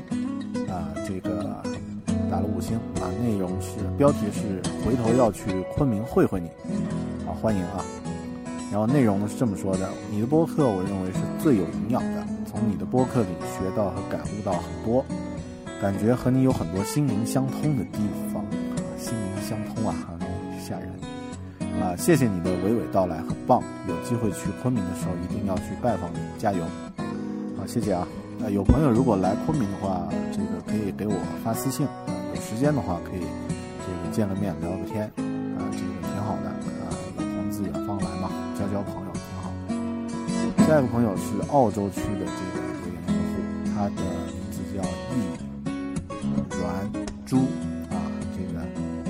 [0.69, 1.61] 啊，这个
[2.31, 6.47] 打了五星啊，内容是标题是回头要去昆明会会你，
[7.27, 7.83] 啊，欢迎啊。
[8.71, 15.03] 然后内容是这么说的：你的播客我认为是最有营养的，从你的播客里学到和感悟到很多。
[15.81, 17.97] 感觉和你有很多心灵相通的地
[18.31, 18.47] 方，啊
[18.99, 19.95] 心灵相通啊，
[20.63, 20.87] 吓人
[21.81, 21.95] 啊！
[21.97, 23.63] 谢谢你的娓娓道来，很棒。
[23.87, 26.63] 有机会去昆明的时候，一定要去拜访你，加油！
[27.57, 28.07] 好，谢谢啊。
[28.45, 32.13] 啊，有朋友如果来昆明的话，这个可以给我发私信啊。
[32.35, 33.21] 有时间的话，可以
[33.81, 35.05] 这个见个面聊个天
[35.57, 36.93] 啊，这个挺好的啊。
[37.17, 39.49] 有朋自远方来嘛，交交朋友挺好。
[40.67, 43.33] 下一个朋友是澳洲区的这个留言用户，
[43.73, 44.01] 他的
[47.31, 47.37] 猪
[47.89, 47.95] 啊，
[48.35, 48.59] 这个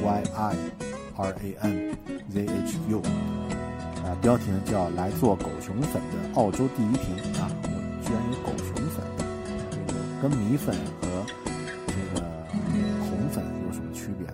[0.06, 0.56] Y I
[1.18, 1.98] R A N
[2.30, 3.02] Z H U
[4.04, 7.68] 啊，标题呢叫“来做狗熊粉的澳洲第一瓶”啊，我
[8.06, 9.04] 居然有狗熊粉，
[9.72, 11.26] 这个跟米粉和
[11.88, 12.22] 这个
[13.00, 14.28] 红粉有什么区别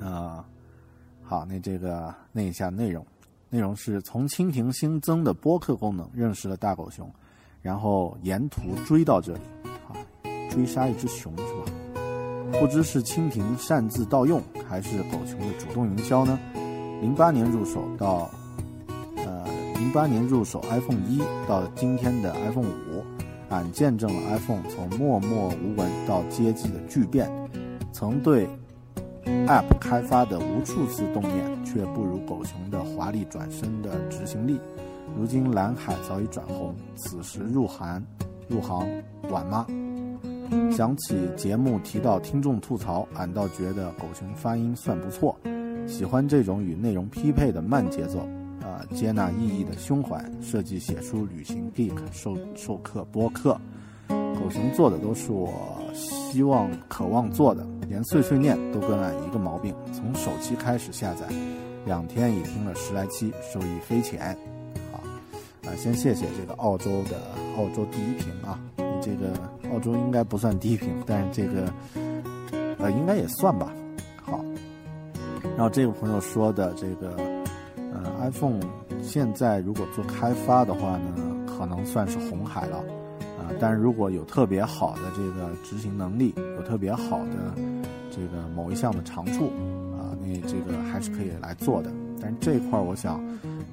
[0.00, 0.06] 呢？
[0.08, 0.46] 啊，
[1.22, 3.06] 好，那这个念一下内容，
[3.50, 7.06] 内容是从蜻蜓新增的播客功能认识了大狗熊，
[7.60, 9.40] 然后沿途追到这里。
[9.88, 9.92] 啊
[10.50, 11.34] 追杀一只熊？
[12.60, 16.38] 不知是蜻蜓擅自盗用，还是狗熊的主动营销呢？
[17.00, 18.30] 零八年入手到，
[19.16, 23.04] 呃，零八年入手 iPhone 一到今天的 iPhone 五，
[23.50, 27.30] 俺见证了 iPhone 从默默无闻到接机的巨变。
[27.92, 28.48] 曾对
[29.46, 34.58] App 开发的无数次动念，却不如狗熊的华丽转身的执行力。
[35.16, 38.02] 如今蓝海早已转红，此时入行
[38.48, 38.88] 入行
[39.28, 39.66] 晚吗？
[40.70, 45.36] 想起节目提到听众吐槽，俺倒觉得狗熊发音算不错，
[45.86, 48.20] 喜欢这种与内容匹配的慢节奏，
[48.60, 53.58] 啊，接纳意义的胸怀，设计写书旅行 geek 授授课播客，
[54.08, 55.52] 狗熊做的都是我
[55.94, 61.26] 希望渴望做的，连碎碎念都跟俺一个毛病，从首期开始下载，
[61.86, 64.36] 两天已听了十来期，收益匪浅，
[64.90, 64.98] 好，
[65.68, 67.20] 啊，先谢谢这个澳洲的
[67.56, 68.58] 澳洲第一瓶啊。
[68.76, 69.32] 你这个
[69.72, 71.72] 澳洲应该不算低频，但是这个
[72.78, 73.72] 呃应该也算吧。
[74.22, 74.40] 好，
[75.56, 77.16] 然后这个朋友说的这个
[77.76, 78.60] 呃 iPhone
[79.02, 82.78] 现在如果做开发的话呢，可能算是红海了，
[83.38, 87.54] 啊，但是如果有特别好的这个执行能力，有特别好的
[88.10, 89.46] 这个某一项的长处，
[89.96, 91.90] 啊，那这个还是可以来做的。
[92.20, 93.20] 但是这一块儿，我想，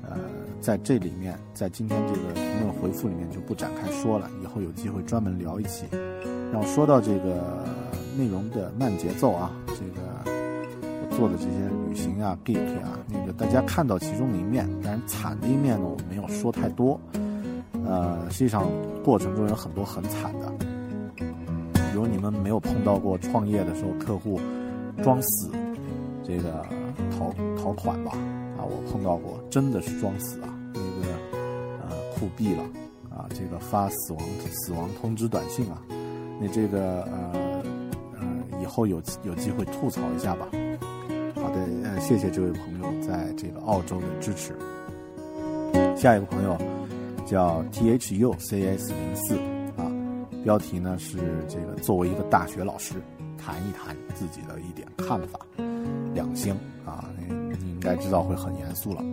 [0.01, 0.17] 呃，
[0.62, 5.86] 在这里面，在今天这个评论回复里面就不展开说了，以后有机会专门聊一期。
[6.52, 7.65] 然后说到这个
[8.15, 10.02] 内容的慢节奏啊，这个
[10.84, 11.50] 我做的这些
[11.89, 17.00] 旅行啊、geek 啊，那个大家看到其中的一面，但是惨的一面呢，我没有说太多。
[17.84, 18.69] 呃，实际上
[19.04, 20.54] 过程中有很多很惨的，
[21.15, 24.39] 比如你们没有碰到过创业的时候客户
[25.02, 25.50] 装死，
[26.24, 26.63] 这个
[27.17, 28.12] 逃逃款吧？
[28.63, 31.13] 我碰到过，真的是装死啊，那个
[31.82, 32.63] 呃酷毙了
[33.10, 35.82] 啊，这个发死亡死亡通知短信啊，
[36.39, 37.63] 那这个呃
[38.19, 40.47] 呃以后有有机会吐槽一下吧。
[41.36, 44.56] 好的，呃，谢谢这位朋友在这个澳洲的支持。
[45.95, 46.58] 下一个朋友。
[47.24, 49.38] 叫 T H U C S 零四
[49.78, 49.88] 啊，
[50.43, 52.95] 标题呢是这个作为一个大学老师
[53.38, 55.39] 谈一谈自己的一点看法，
[56.13, 56.54] 两星
[56.86, 57.06] 啊，
[57.63, 59.04] 你应该知道会很严肃了。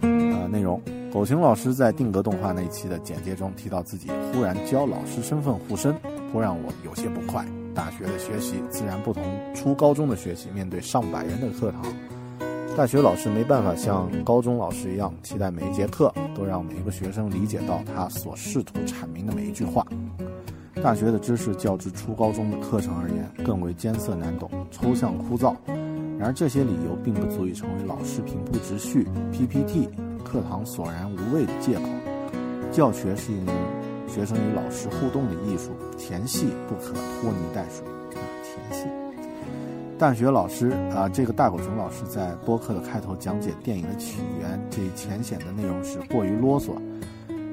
[0.00, 0.80] 呃，内容，
[1.12, 5.94] 狗熊老师在定格动画那一期的简介中提到自己忽然教老师身份护身，
[6.30, 7.44] 颇让我有些不快。
[7.74, 9.22] 大学的学习自然不同
[9.54, 11.84] 初高中的学习，面对上百人的课堂。
[12.76, 19.84] 大学老师没办法像高中老师一样，期待每一节课都让每一个学生理解到他所试图阐明的每一句话。
[20.80, 25.56] 大学的知识较之初高中的课程而言，更为艰涩难懂、抽象枯燥。
[26.18, 29.88] 然而这些理由并不足以成为老师平铺直叙、PPT、
[30.24, 31.84] 课堂索然无味的借口。
[32.72, 33.54] 教学是一门
[34.08, 38.86] 学生与老师互动的艺术，前戏不可拖泥带水啊，前戏。
[39.96, 46.72] 大学老师啊，这个大狗熊老师在播客的开头讲解电影的起源，这一浅显的内容是过于啰嗦，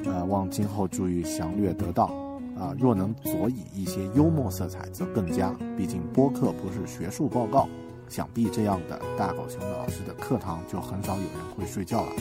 [0.06, 2.08] 呃，望今后注意详略得当
[2.56, 2.76] 啊。
[2.80, 5.56] 若能佐以一些幽默色彩，则更佳。
[5.78, 7.68] 毕竟播客不是学术报告，
[8.10, 12.12] 想必这样的大狗熊老师的课堂就很少有人会睡觉了。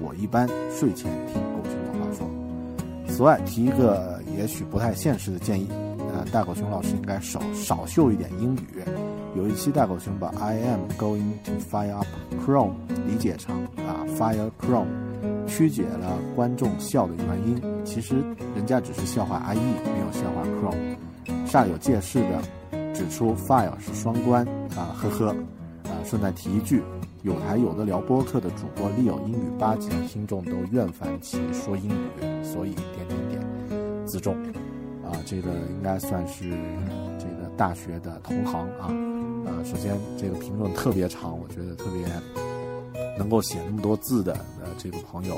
[0.00, 2.26] 我一般睡前听狗熊的话说。
[3.08, 5.68] 此外，提一个也许不太现实的建议，
[6.14, 8.82] 呃，大狗熊老师应该少少秀一点英语。
[9.36, 12.06] 有一期大狗熊把 I am going to fire up
[12.44, 12.72] Chrome
[13.06, 14.88] 理解成啊 fire Chrome，
[15.46, 17.84] 曲解了观众笑的原因。
[17.84, 18.14] 其实
[18.54, 20.96] 人家只是笑话 IE，没有笑话 Chrome。
[21.46, 22.40] 煞有介事的
[22.94, 25.34] 指出 fire 是双关啊，呵呵。
[25.84, 26.82] 啊，顺带提一句，
[27.22, 34.36] 有台有的聊播客的主播立有英语八级，听众都厌烦其说英语，所以点点点自重。
[35.02, 36.50] 啊，这个应该算是
[37.18, 38.86] 这个大学的同行啊。
[39.46, 42.06] 呃，首先这个评论特别长，我觉得特别
[43.18, 45.34] 能够写那么多字的呃这个朋友，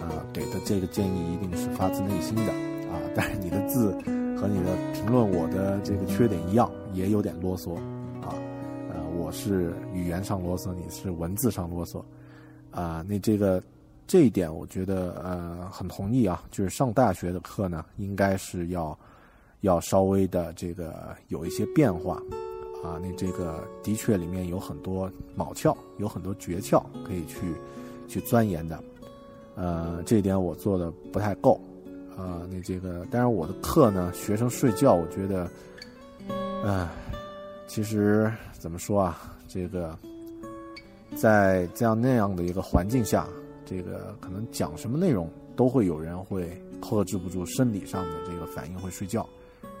[0.00, 2.52] 啊给的这个建议一定是发自内心的
[2.90, 2.96] 啊。
[3.14, 3.90] 但是你的字
[4.40, 7.74] 和你的评论，我的这个缺点一样，也有点啰嗦
[8.20, 8.34] 啊。
[8.90, 12.02] 呃，我是语言上啰嗦，你是文字上啰嗦
[12.70, 13.04] 啊。
[13.08, 13.62] 那这个
[14.06, 16.42] 这一点，我觉得呃很同意啊。
[16.50, 18.98] 就是上大学的课呢，应该是要
[19.60, 22.20] 要稍微的这个有一些变化。
[22.84, 27.54] 啊，那这个的确里面有很多卯窍，有很多诀窍可以去
[28.08, 28.82] 去钻研的。
[29.54, 31.60] 呃，这一点我做的不太够。
[32.16, 35.48] 啊，那这个，当然我的课呢，学生睡觉，我觉得，
[36.64, 36.88] 唉，
[37.66, 39.98] 其实怎么说啊，这个
[41.16, 43.26] 在这样那样的一个环境下，
[43.66, 49.28] 这个可能讲什么内容都会有人会克制不住生理上的这个反应，会睡觉。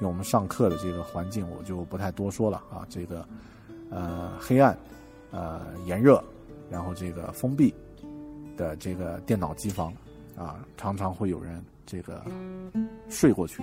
[0.00, 2.84] 为我们上课的这个环境，我就不太多说了啊。
[2.88, 3.24] 这个，
[3.88, 4.76] 呃，黑暗，
[5.30, 6.22] 呃，炎热，
[6.68, 7.72] 然后这个封闭
[8.56, 9.94] 的这个电脑机房
[10.36, 12.24] 啊，常常会有人这个
[13.08, 13.62] 睡过去。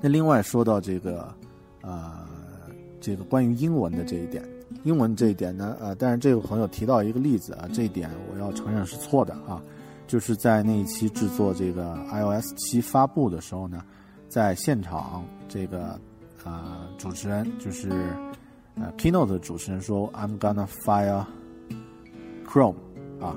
[0.00, 1.34] 那另外说到这个，
[1.86, 2.26] 呃，
[3.00, 4.44] 这个关于英文的这一点，
[4.82, 9.62] 英文这一点呢，呃，但是这个朋友提到一个例子啊，这一点我要承认是错的啊，
[10.06, 13.82] 就是在那一期制作这个 iOS 七发布的时候呢。
[14.28, 15.98] 在现场，这个
[16.44, 17.88] 呃，主持人就是
[18.74, 21.24] 呃，keynote 的主持人说：“I'm gonna fire
[22.44, 22.74] Chrome
[23.20, 23.36] 啊，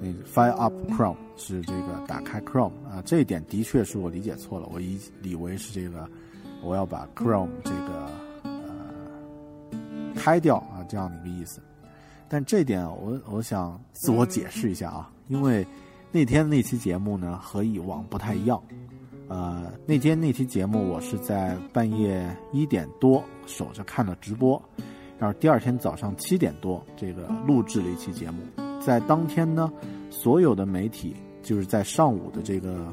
[0.00, 6.08] 那 fire up Chrome 是这个打开 Chrome 啊，这一点的确是我理解错了，我以以为是这个
[6.62, 8.10] 我要把 Chrome 这个
[8.44, 8.50] 呃
[10.14, 11.60] 开掉啊这样的一个意思。
[12.28, 15.66] 但这点我我想自我解释一下啊，因为
[16.10, 18.62] 那天那期节目呢和以往不太一样。”
[19.28, 24.60] 呃，那天那期节目，我是在半夜一点多守着看了直播，
[25.18, 28.42] 然后第二天早上七点多这个录制了一期节目。
[28.78, 29.72] 在当天呢，
[30.10, 32.92] 所有的媒体就是在上午的这个，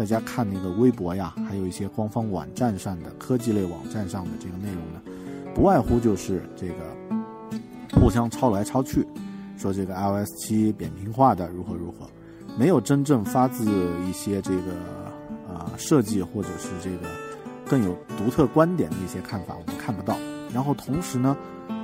[0.00, 5.00] 大家看那个微博呀，还有一些官方网站上的科技类网站上的这个内容呢，
[5.54, 6.74] 不外乎就是这个
[8.00, 9.06] 互相抄来抄去，
[9.58, 12.08] 说这个 iOS 七扁平化的如何如何，
[12.58, 13.66] 没有真正发自
[14.08, 14.72] 一些这个
[15.46, 17.06] 啊设计或者是这个
[17.68, 20.16] 更有独特观点的一些看法，我们看不到。
[20.50, 21.36] 然后同时呢。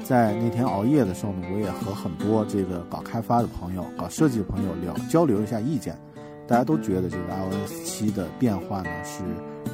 [0.02, 5.98] 在那天熬夜的时候呢，我也和很多这个搞开发的朋友、搞设计的朋友聊交流一下意见，
[6.46, 9.22] 大家都觉得这个 iOS 七的变化呢是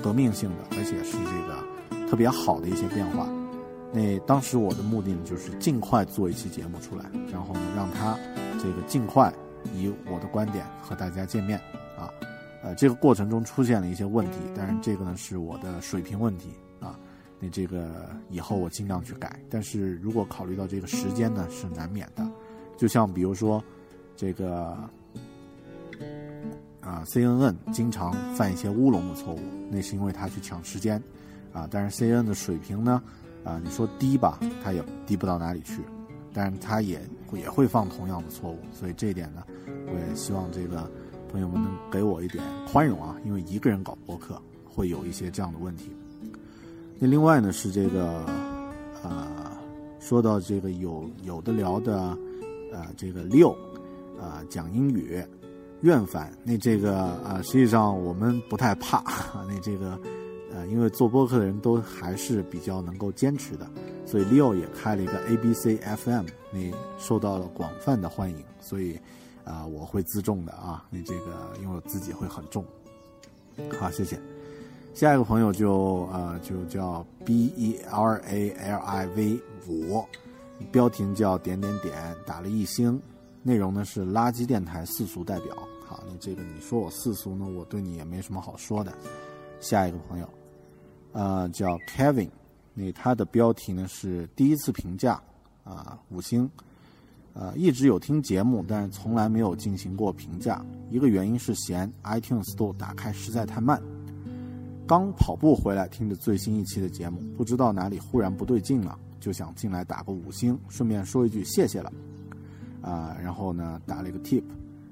[0.02, 3.28] 革命性的，而且是这个特别好的一些变化。
[3.92, 8.18] 那当时我的目的呢，就是尽快做一期节目出来，然后呢让他
[8.58, 9.30] 这个尽快
[9.74, 11.58] 以我的观点和大家见面
[11.96, 12.08] 啊。
[12.62, 16.48] 呃，这个过程中出现了一些问题，当然这个呢是我的水平问题
[16.80, 16.98] 啊。
[17.38, 22.26] 那这个以后我尽量去改，但是如果考虑到这个时间呢，是难免的。
[22.78, 23.62] 就像比如说，
[24.16, 24.78] 这个
[26.82, 29.38] 啊，CNN 经常犯一些乌龙的错误，
[29.70, 31.00] 那是因为他去抢时间
[31.52, 31.66] 啊。
[31.70, 33.00] 但是 CNN 的水平呢，
[33.44, 35.80] 啊，你说低吧，他也低不到哪里去，
[36.34, 37.00] 但是他也
[37.32, 38.58] 也会犯同样的错误。
[38.72, 40.90] 所以这一点呢，我也希望这个
[41.30, 45.90] 朋友们能给我一点宽容啊，因为一个人搞博客会有一些这样的问题。
[46.98, 48.24] 那另外呢是这个，
[49.04, 49.28] 呃，
[50.00, 52.18] 说到这个有有的聊的，
[52.72, 53.50] 呃，这个六，
[54.20, 55.22] 啊，讲英语，
[55.82, 56.32] 怨反。
[56.42, 59.02] 那这个啊，实际上我们不太怕。
[59.48, 59.98] 那这个，
[60.52, 63.66] 呃，因为做播客的人都还是比较能够坚持的，
[64.06, 66.58] 所以 Leo 也开了一个 ABC FM，那
[66.98, 68.36] 受到了广泛的欢迎。
[68.60, 68.98] 所以，
[69.44, 70.84] 啊，我会自重的啊。
[70.90, 72.64] 那这个，因为我自己会很重。
[73.78, 74.18] 好，谢谢。
[74.94, 80.04] 下一个朋友就呃就叫 B E R A L I V 五，
[80.70, 83.00] 标题叫点点点，打了一星，
[83.42, 85.56] 内容呢是垃圾电台世俗代表。
[85.84, 88.92] 好，那这个你说我世俗呢，我对你也没什么好说的。
[89.60, 90.28] 下一个朋友，
[91.12, 92.30] 呃叫 Kevin，
[92.74, 95.20] 那他的标题呢是第一次评价
[95.64, 96.50] 啊五星，
[97.34, 103.80] 呃一直有听节目，但是从来没有进行过评价，一个原因是嫌 iTunes Store 打开实在太慢。
[104.86, 111.92] 刚跑步回来，听着最新一期的节目，不知道哪里忽然不对劲了，就想进来打个五星，顺便说一句谢谢了。
[112.82, 114.42] 啊，然后呢，打了一个 tip，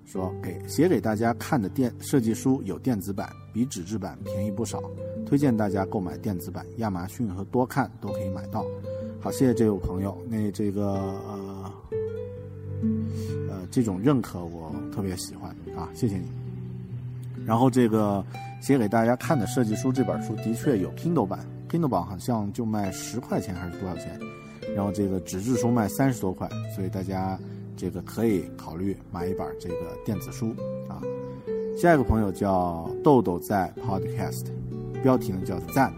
[0.07, 4.83] 说给写给大家看的电设计书有电子版，比纸质版便宜不少，
[5.27, 8.65] 推荐大家购买电子版，亚马逊和多看都可以买到。
[9.21, 11.73] 好，谢谢这位朋友，那这个呃
[13.49, 16.31] 呃这种认可我特别喜欢啊，谢谢你。
[17.45, 18.25] 然后这个。
[18.61, 24.21] 写给大家看的设计书这本书的确有 Kindle 版，Kindle 版好像就卖十块钱还是多少钱？
[24.77, 27.41] 然后这个纸质书卖三十多块，所以大家
[27.81, 30.55] 这个可以考虑买一本这个电子书
[30.87, 31.01] 啊。
[31.75, 34.49] 下一个朋友叫豆豆在 Podcast，
[35.03, 35.91] 标题呢叫赞，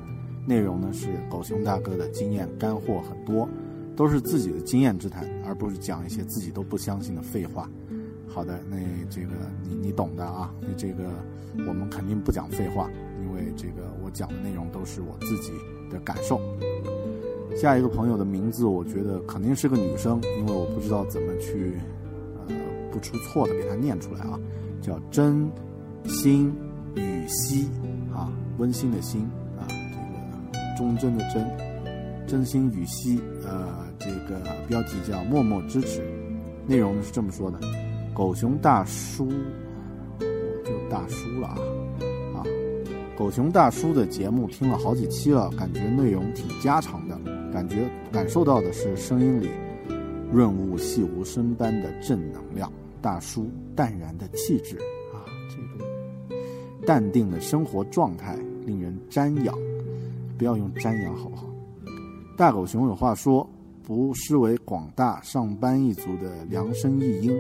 [0.47, 3.49] 内容呢是狗熊大哥的经验干货很多，
[3.97, 7.69] 都是自己的经验之谈，而不是讲一些自己都不相信的废话。
[8.29, 8.77] 好的，那
[9.11, 9.33] 这个
[9.69, 11.03] 你你懂的啊，那这个。
[11.69, 12.89] 我们肯定不讲废话，
[13.21, 15.53] 因为这个我讲的内容都是我自己
[15.91, 16.41] 的感受。
[17.57, 21.75] 下一个朋友的名字，我觉得肯定是个女生，因为我不知道怎么去，
[22.49, 22.55] 呃，
[22.91, 24.39] 不出错的给她念出来啊，
[24.81, 25.49] 叫真
[26.07, 26.53] 心
[26.97, 27.69] 雨熙
[28.13, 29.23] 啊，温馨的心
[29.59, 31.47] 啊，这个忠贞的贞，
[32.27, 36.03] 真心雨熙，呃，这个标题叫默默支持，
[36.67, 37.59] 内容是这么说的：
[38.15, 39.29] 狗熊大叔。
[40.21, 41.59] 我就大叔了啊
[42.37, 42.45] 啊！
[43.17, 47.02] 狗熊大叔的节目听了好几期了，感觉内容挺家常，
[47.53, 49.49] 感觉感受到的是声音里
[50.33, 53.47] 润物细无声般的正能量，大叔
[53.77, 54.77] 淡然的气质
[55.13, 55.87] 啊，这种
[56.87, 59.55] 淡定的生活状态令人瞻仰。
[60.39, 61.47] 不要用瞻仰好不好？
[62.37, 63.49] 大狗熊有话说，
[63.85, 67.39] 不失为广大上班一族的量身一音。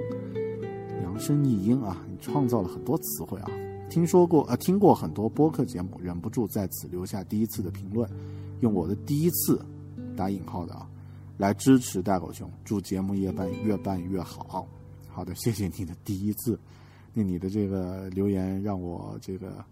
[1.00, 3.50] 量身一音啊，你创造了很多词汇啊！
[3.90, 8.08] 听说过呃，听过很多播客节目，忍不住在此留下第一次的评论，
[8.60, 9.60] 用我的第一次
[10.16, 10.88] 打引号的啊，
[11.38, 14.66] 来支持大狗熊，祝节目越办越办越好。
[15.08, 16.58] 好的，谢谢你的第一次。
[17.12, 19.64] 那你的这个留言让我这个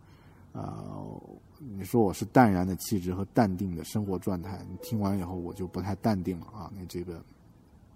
[0.53, 1.20] 呃，
[1.59, 6.70] 你说我是淡然的气质和淡定的生活状态，你听完以后我就不太淡定了啊！
[6.76, 7.22] 那这个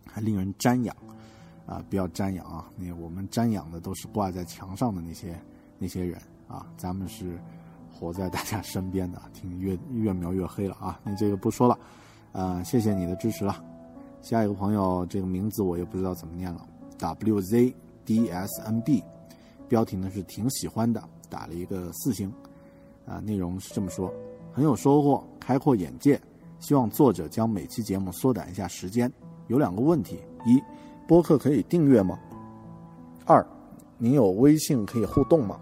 [0.07, 0.97] 还令人瞻仰。
[1.67, 2.71] 啊，不要瞻仰啊！
[2.77, 5.35] 那我们瞻仰的都是挂在墙上的那些
[5.79, 7.39] 那些人啊，咱们是
[7.91, 9.23] 活在大家身边的。
[9.33, 11.01] 听越越描越黑了啊！
[11.03, 11.79] 那这个不说了，
[12.35, 13.64] 啊，谢谢你的支持了。
[14.20, 16.66] 下一个朋友，这个名字我也不知道怎么念了
[16.99, 19.03] ，WZDSNB，
[19.68, 22.32] 标题呢是挺喜欢的，打了一个四星。
[23.07, 24.12] 啊，内容是这么说：
[24.53, 26.20] 很有收获，开阔眼界。
[26.59, 29.12] 希望作者将每期节目缩短一下时间。
[29.47, 30.61] 有两个问题：一，
[31.07, 32.18] 播客可以订阅吗？
[33.26, 33.47] 二，
[33.97, 35.61] 您有微信可以互动吗？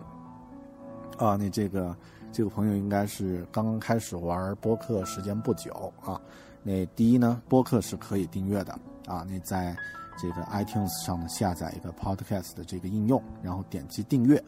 [1.18, 1.94] 啊，那这个
[2.32, 6.20] 这个朋友应该是刚刚开始玩播客时间不久啊。
[6.62, 8.72] 那第一呢，播客是可以订阅的
[9.06, 9.24] 啊。
[9.28, 9.76] 那在
[10.16, 14.42] 这个 iTunes 上呢下载一个 Podcast 的这个应用，然后点击订阅。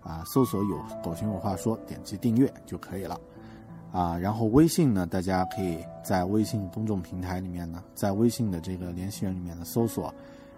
[0.00, 3.20] 啊，搜索有狗熊有话说，点击订阅就可以了。
[3.92, 10.14] 啊，然后微信呢，大家可以在微信公众平台里面呢，在微信的这个联系人里面呢搜索，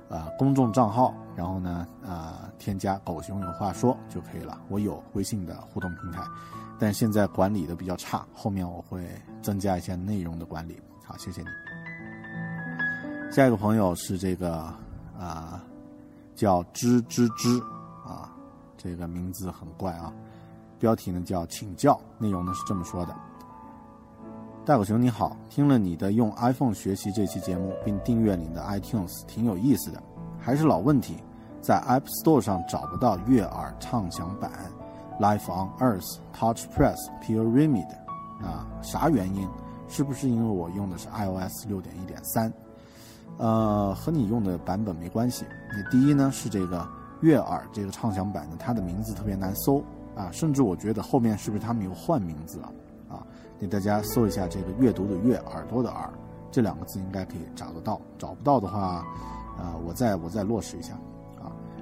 [0.09, 4.61] 呃，公众账号，然后呢，呃，添加狗熊有话说就可以了。
[4.69, 6.23] 我有微信的互动平台，
[6.81, 9.07] 但现在管理的比较差，后面我会
[9.43, 10.81] 增加一些内容的管理。
[11.05, 11.49] 好，谢谢你。
[13.31, 14.63] 下一个朋友是这个
[15.17, 15.63] 啊，
[16.35, 17.63] 叫吱吱吱
[18.03, 18.35] 啊。
[18.79, 20.11] 这个名字很怪啊，
[20.79, 23.15] 标题呢叫请教，内容呢是这么说的：
[24.65, 30.03] 大狗熊你好，听了你的用 iPhone 学习这期节目，并订阅你的 iTunes，挺有意思的。
[30.39, 31.19] 还是老问题，
[31.61, 34.51] 在 App Store 上找不到悦耳畅享版
[35.21, 37.95] ，Life on Earth、Touch Press、Pure Remedy
[38.43, 39.49] 啊，啥原因？
[39.89, 42.53] 是不是因为我用的是 iOS 六点一点三？
[43.39, 45.45] 呃，和你用的版本没关系。
[45.71, 46.89] 那第一呢是这个。
[47.23, 49.85] 悦耳这个畅享版呢，它的名字特别难搜
[50.17, 52.73] 啊，甚至我觉得后面是不是他们有换名字了
[53.11, 53.21] 啊？
[53.59, 56.09] 给大家搜一下这个阅读的阅，耳朵的耳，
[56.51, 58.01] 这两个字应该可以找得到。
[58.17, 59.05] 找不到的话，
[59.59, 60.95] 呃，我再我再落实一下。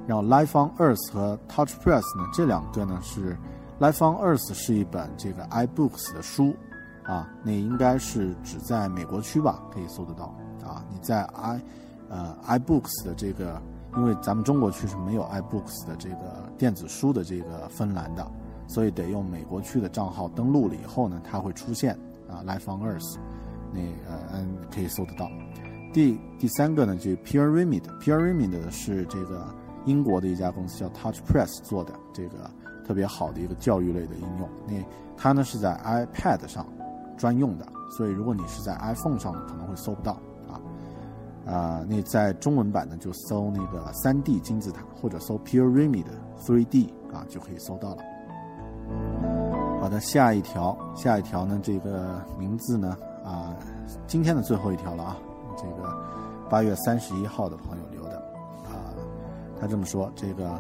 [0.09, 3.37] 然后 Life on Earth 和 Touch Press 呢，这两个呢是
[3.79, 6.57] Life on Earth 是一本这个 iBooks 的书
[7.05, 10.35] 啊，那应该是只在美国区吧可以搜得到
[10.65, 10.83] 啊。
[10.91, 11.61] 你在 i
[12.09, 13.63] 呃 iBooks 的这个。
[13.97, 18.31] 因为咱们中国区是没有 iBooks 的这个电子书的这个分栏的，
[18.69, 21.99] 所以得用美国区的账号登录了以后呢，它会出现
[22.29, 23.17] 啊，Life on Earth，
[23.73, 25.29] 那呃嗯可以搜得到。
[25.93, 29.43] 第第三个呢，就 Pyramid，Pyramid 是这个
[29.89, 32.51] 英国的一家公司叫 Touch Press 做的这个
[32.87, 34.49] 特别好的一个教育类的应用。
[34.67, 34.75] 那
[35.17, 36.67] 它呢是在 iPad 上
[37.17, 37.67] 专用的，
[37.97, 40.13] 所以如果你是在 iPhone 上可能会搜不到。
[40.47, 40.61] 啊，
[41.51, 46.05] 啊那在中文版呢，就搜那个三 D 金字塔，或者搜 Pure Remedy
[46.39, 48.03] 3D 啊，就可以搜到了。
[49.81, 53.57] 好的，下一条，下一条呢，这个名字呢，啊，
[54.07, 55.17] 今天的最后一条了啊，
[55.57, 55.91] 这个
[56.51, 57.85] 八月三十一号的朋友，
[59.61, 60.51] 他这么说，这个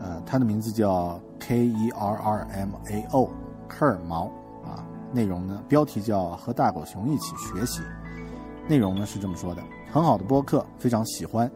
[0.00, 3.30] 呃，他的名字叫 K E R R M A O，
[3.68, 4.26] 科尔毛
[4.64, 7.80] 啊，内容呢，标题叫和大狗熊一起学习，
[8.68, 9.62] 内容呢是这么说的。
[9.92, 11.50] 很好的播客，非常喜欢。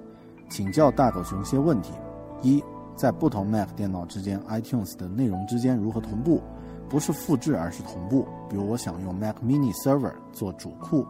[0.48, 1.92] 请教大狗熊些问题：
[2.40, 2.62] 一，
[2.94, 6.40] 在不同 Mac 电脑之间，iTunes 的内容之间如何同步？
[6.88, 8.26] 不是复制，而是同步。
[8.48, 11.04] 比如我想用 Mac Mini Server 做主库，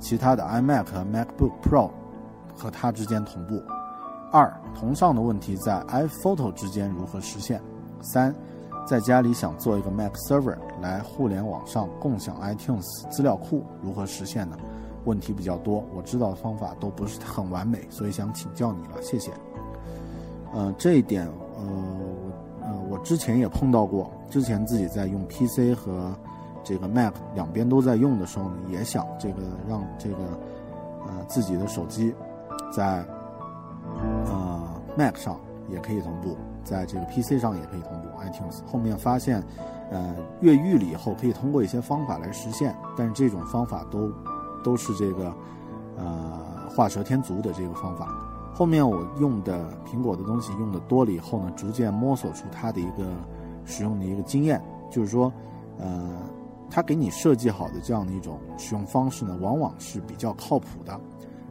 [0.00, 1.90] 其他的 iMac 和 MacBook Pro
[2.56, 3.62] 和它之间同步。
[4.32, 7.60] 二，同上的问题在 iPhoto 之间如何实现？
[8.00, 8.34] 三，
[8.86, 14.56] 在家里想做一个 Mac Server 来互联网上共享 iTunes 资料库，如何实现呢？
[15.04, 19.32] 问题比较多，我知道的方法都不是很完美，所以想请教你了，谢谢。
[20.52, 21.26] 呃，这一点，
[21.56, 26.14] 呃，我呃，我之前也碰到过，之前自己在用 PC 和
[26.62, 30.16] 这个 Mac 两边都在用的时候呢，也想这个让这个
[31.06, 32.14] 呃自己的手机
[32.72, 33.04] 在
[34.26, 35.38] 呃 Mac 上
[35.68, 39.42] 也可以同步，在这个 PC 上也可以同步 iTunes，后面发现
[39.90, 44.12] 呃越狱了以后可以通过一些方法来实现，但是这种方法都。
[44.62, 45.34] 都是这个，
[45.96, 48.06] 呃，画蛇添足的这个方法。
[48.52, 53.10] 后面我用的苹果的东西用的多了以后呢，逐渐摸索出它的一个
[53.64, 55.32] 使用的一个经验，就是说，
[55.78, 56.14] 呃，
[56.68, 61.00] 它给你设计好的这样的一种使用方式呢，往往是比较靠谱的。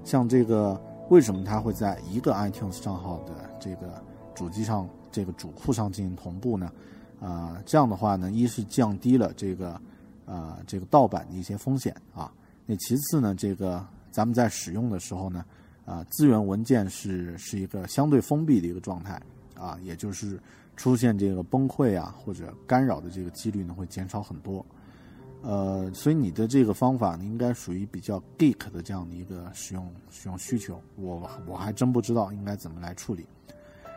[0.03, 0.79] 像这个，
[1.10, 4.01] 为什么它会在一个 iTunes 账号的这个
[4.34, 6.72] 主机上、这个主库上进行同步呢？
[7.20, 9.82] 啊，这样的话呢，一是降低了这个，
[10.26, 12.32] 呃，这个盗版的一些风险啊。
[12.66, 15.43] 那其次呢，这个咱们在使用的时候呢，
[15.84, 19.22] 啊，资源文件是是一个相对封闭的一个状态，
[19.55, 20.39] 啊，也就是
[20.78, 24.66] 出现这个崩溃啊或者干扰的这个几率呢会减少很多，
[25.41, 33.25] 呃，所以你的这个方法呢应该属于比较 geek 的这样的一个使用使用需求，我我还真不知道应该怎么来处理，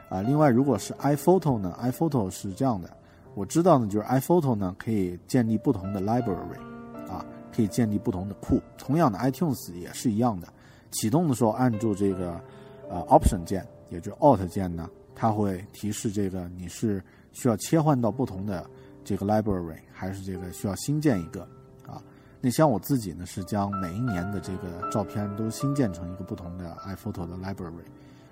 [0.08, 2.88] 啊，另外如果是 iPhoto 呢，iPhoto 是这样的，
[3.34, 6.60] 我知道呢就是 iPhoto 呢可以建立不同的 library
[7.08, 7.24] 啊。
[7.54, 10.48] 可以建立不同的库，同样的 iTunes 也是一样的。
[10.90, 12.40] 启动的时候按住这个
[12.88, 18.66] 呃 Option 键，也就是 Alt 键呢，它会提示这个你是需要切换到不同的
[19.04, 21.42] 这个 library，还是这个需要新建一个
[21.86, 22.02] 啊？
[22.40, 27.84] 那像我自己呢，是将每一年的这个照片都新建成一个不同的 iPhoto 的 library，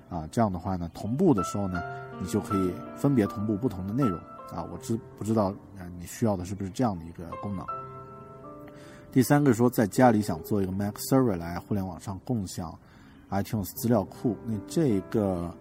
[0.08, 1.82] 啊，这样的话呢，同步的时候呢，
[2.20, 4.18] 你就可以分别同步不同的内容
[4.52, 4.66] 啊。
[4.72, 5.86] 我知不知道啊？
[5.98, 7.64] 你需要的是不是这样的一个功能？
[9.12, 12.76] 第三个说，在家里想做一个 Mac Server 来互联网上共享
[13.30, 15.54] iTunes 资料库，那这个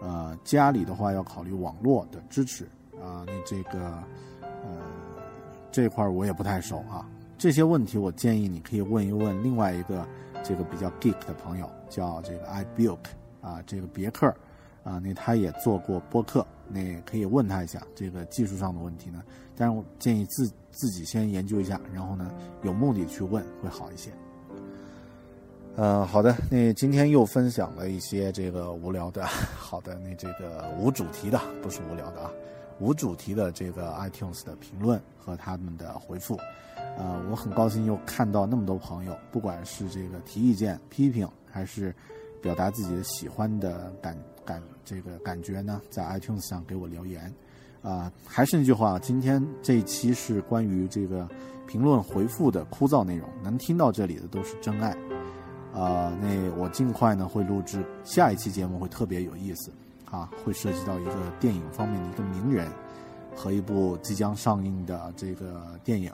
[0.00, 2.64] 呃家里的话要考虑网络的支持
[3.02, 4.02] 啊，那这个
[5.72, 7.08] 这块我也不太熟啊。
[7.38, 10.06] 这些问题我建议你可以问一问另外一个
[10.44, 12.98] 这个比较 geek 的朋友，叫这个 iBook
[13.40, 14.32] 啊，这个别克
[14.84, 19.22] 啊，那他也做过播客，那可以问他一下这个技术上的问题呢。
[19.56, 22.30] 但是我建议自自己先研究一下，然后呢，
[22.62, 24.10] 有目的去问会好一些。
[25.74, 29.24] 呃，好的，那今天又分享了一些这个无聊的，
[29.56, 32.30] 好的，那这个无主题的，不是无聊的啊，
[32.78, 36.38] 无主题的这个 iTunes 的评论和他们的回复。
[36.98, 41.94] 呃，我很高兴又看到那么多朋友，不管是这个提意见、批评，还是
[42.40, 47.32] 表达自己的喜欢的感感这个感觉呢，在 iTunes 上给我留言。
[47.82, 51.28] 啊，还是那句话，今天这一期是关于这个
[51.66, 54.90] 评论回复的枯燥内容，能听到这里的都是真爱。
[55.72, 59.72] 啊，那我尽快呢会录制下一期节目，会特别有意思，
[60.12, 62.68] 啊，会涉及到一个电影方面的一个名人
[63.34, 66.12] 和一部即将上映的这个电影。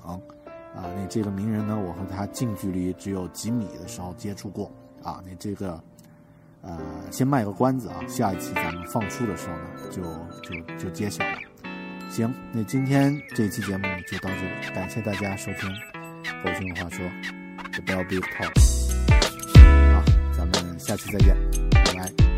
[0.75, 4.71] 啊，那这个名人呢，我和他近距离只有几米的时候接触过。
[5.03, 5.81] 啊，那这个
[6.63, 6.79] 呃，
[7.11, 10.03] 先卖个关子啊，下一期咱们放出的时候呢，就
[10.43, 11.39] 就就揭晓了。
[12.11, 15.69] 行，那今天这期节目就到这里，感谢大家收听
[16.45, 17.05] 《狗熊话说》
[17.73, 18.53] The Bell Big Talk。
[19.95, 20.03] 好，
[20.37, 21.37] 咱们下期再见，
[21.71, 22.38] 拜拜。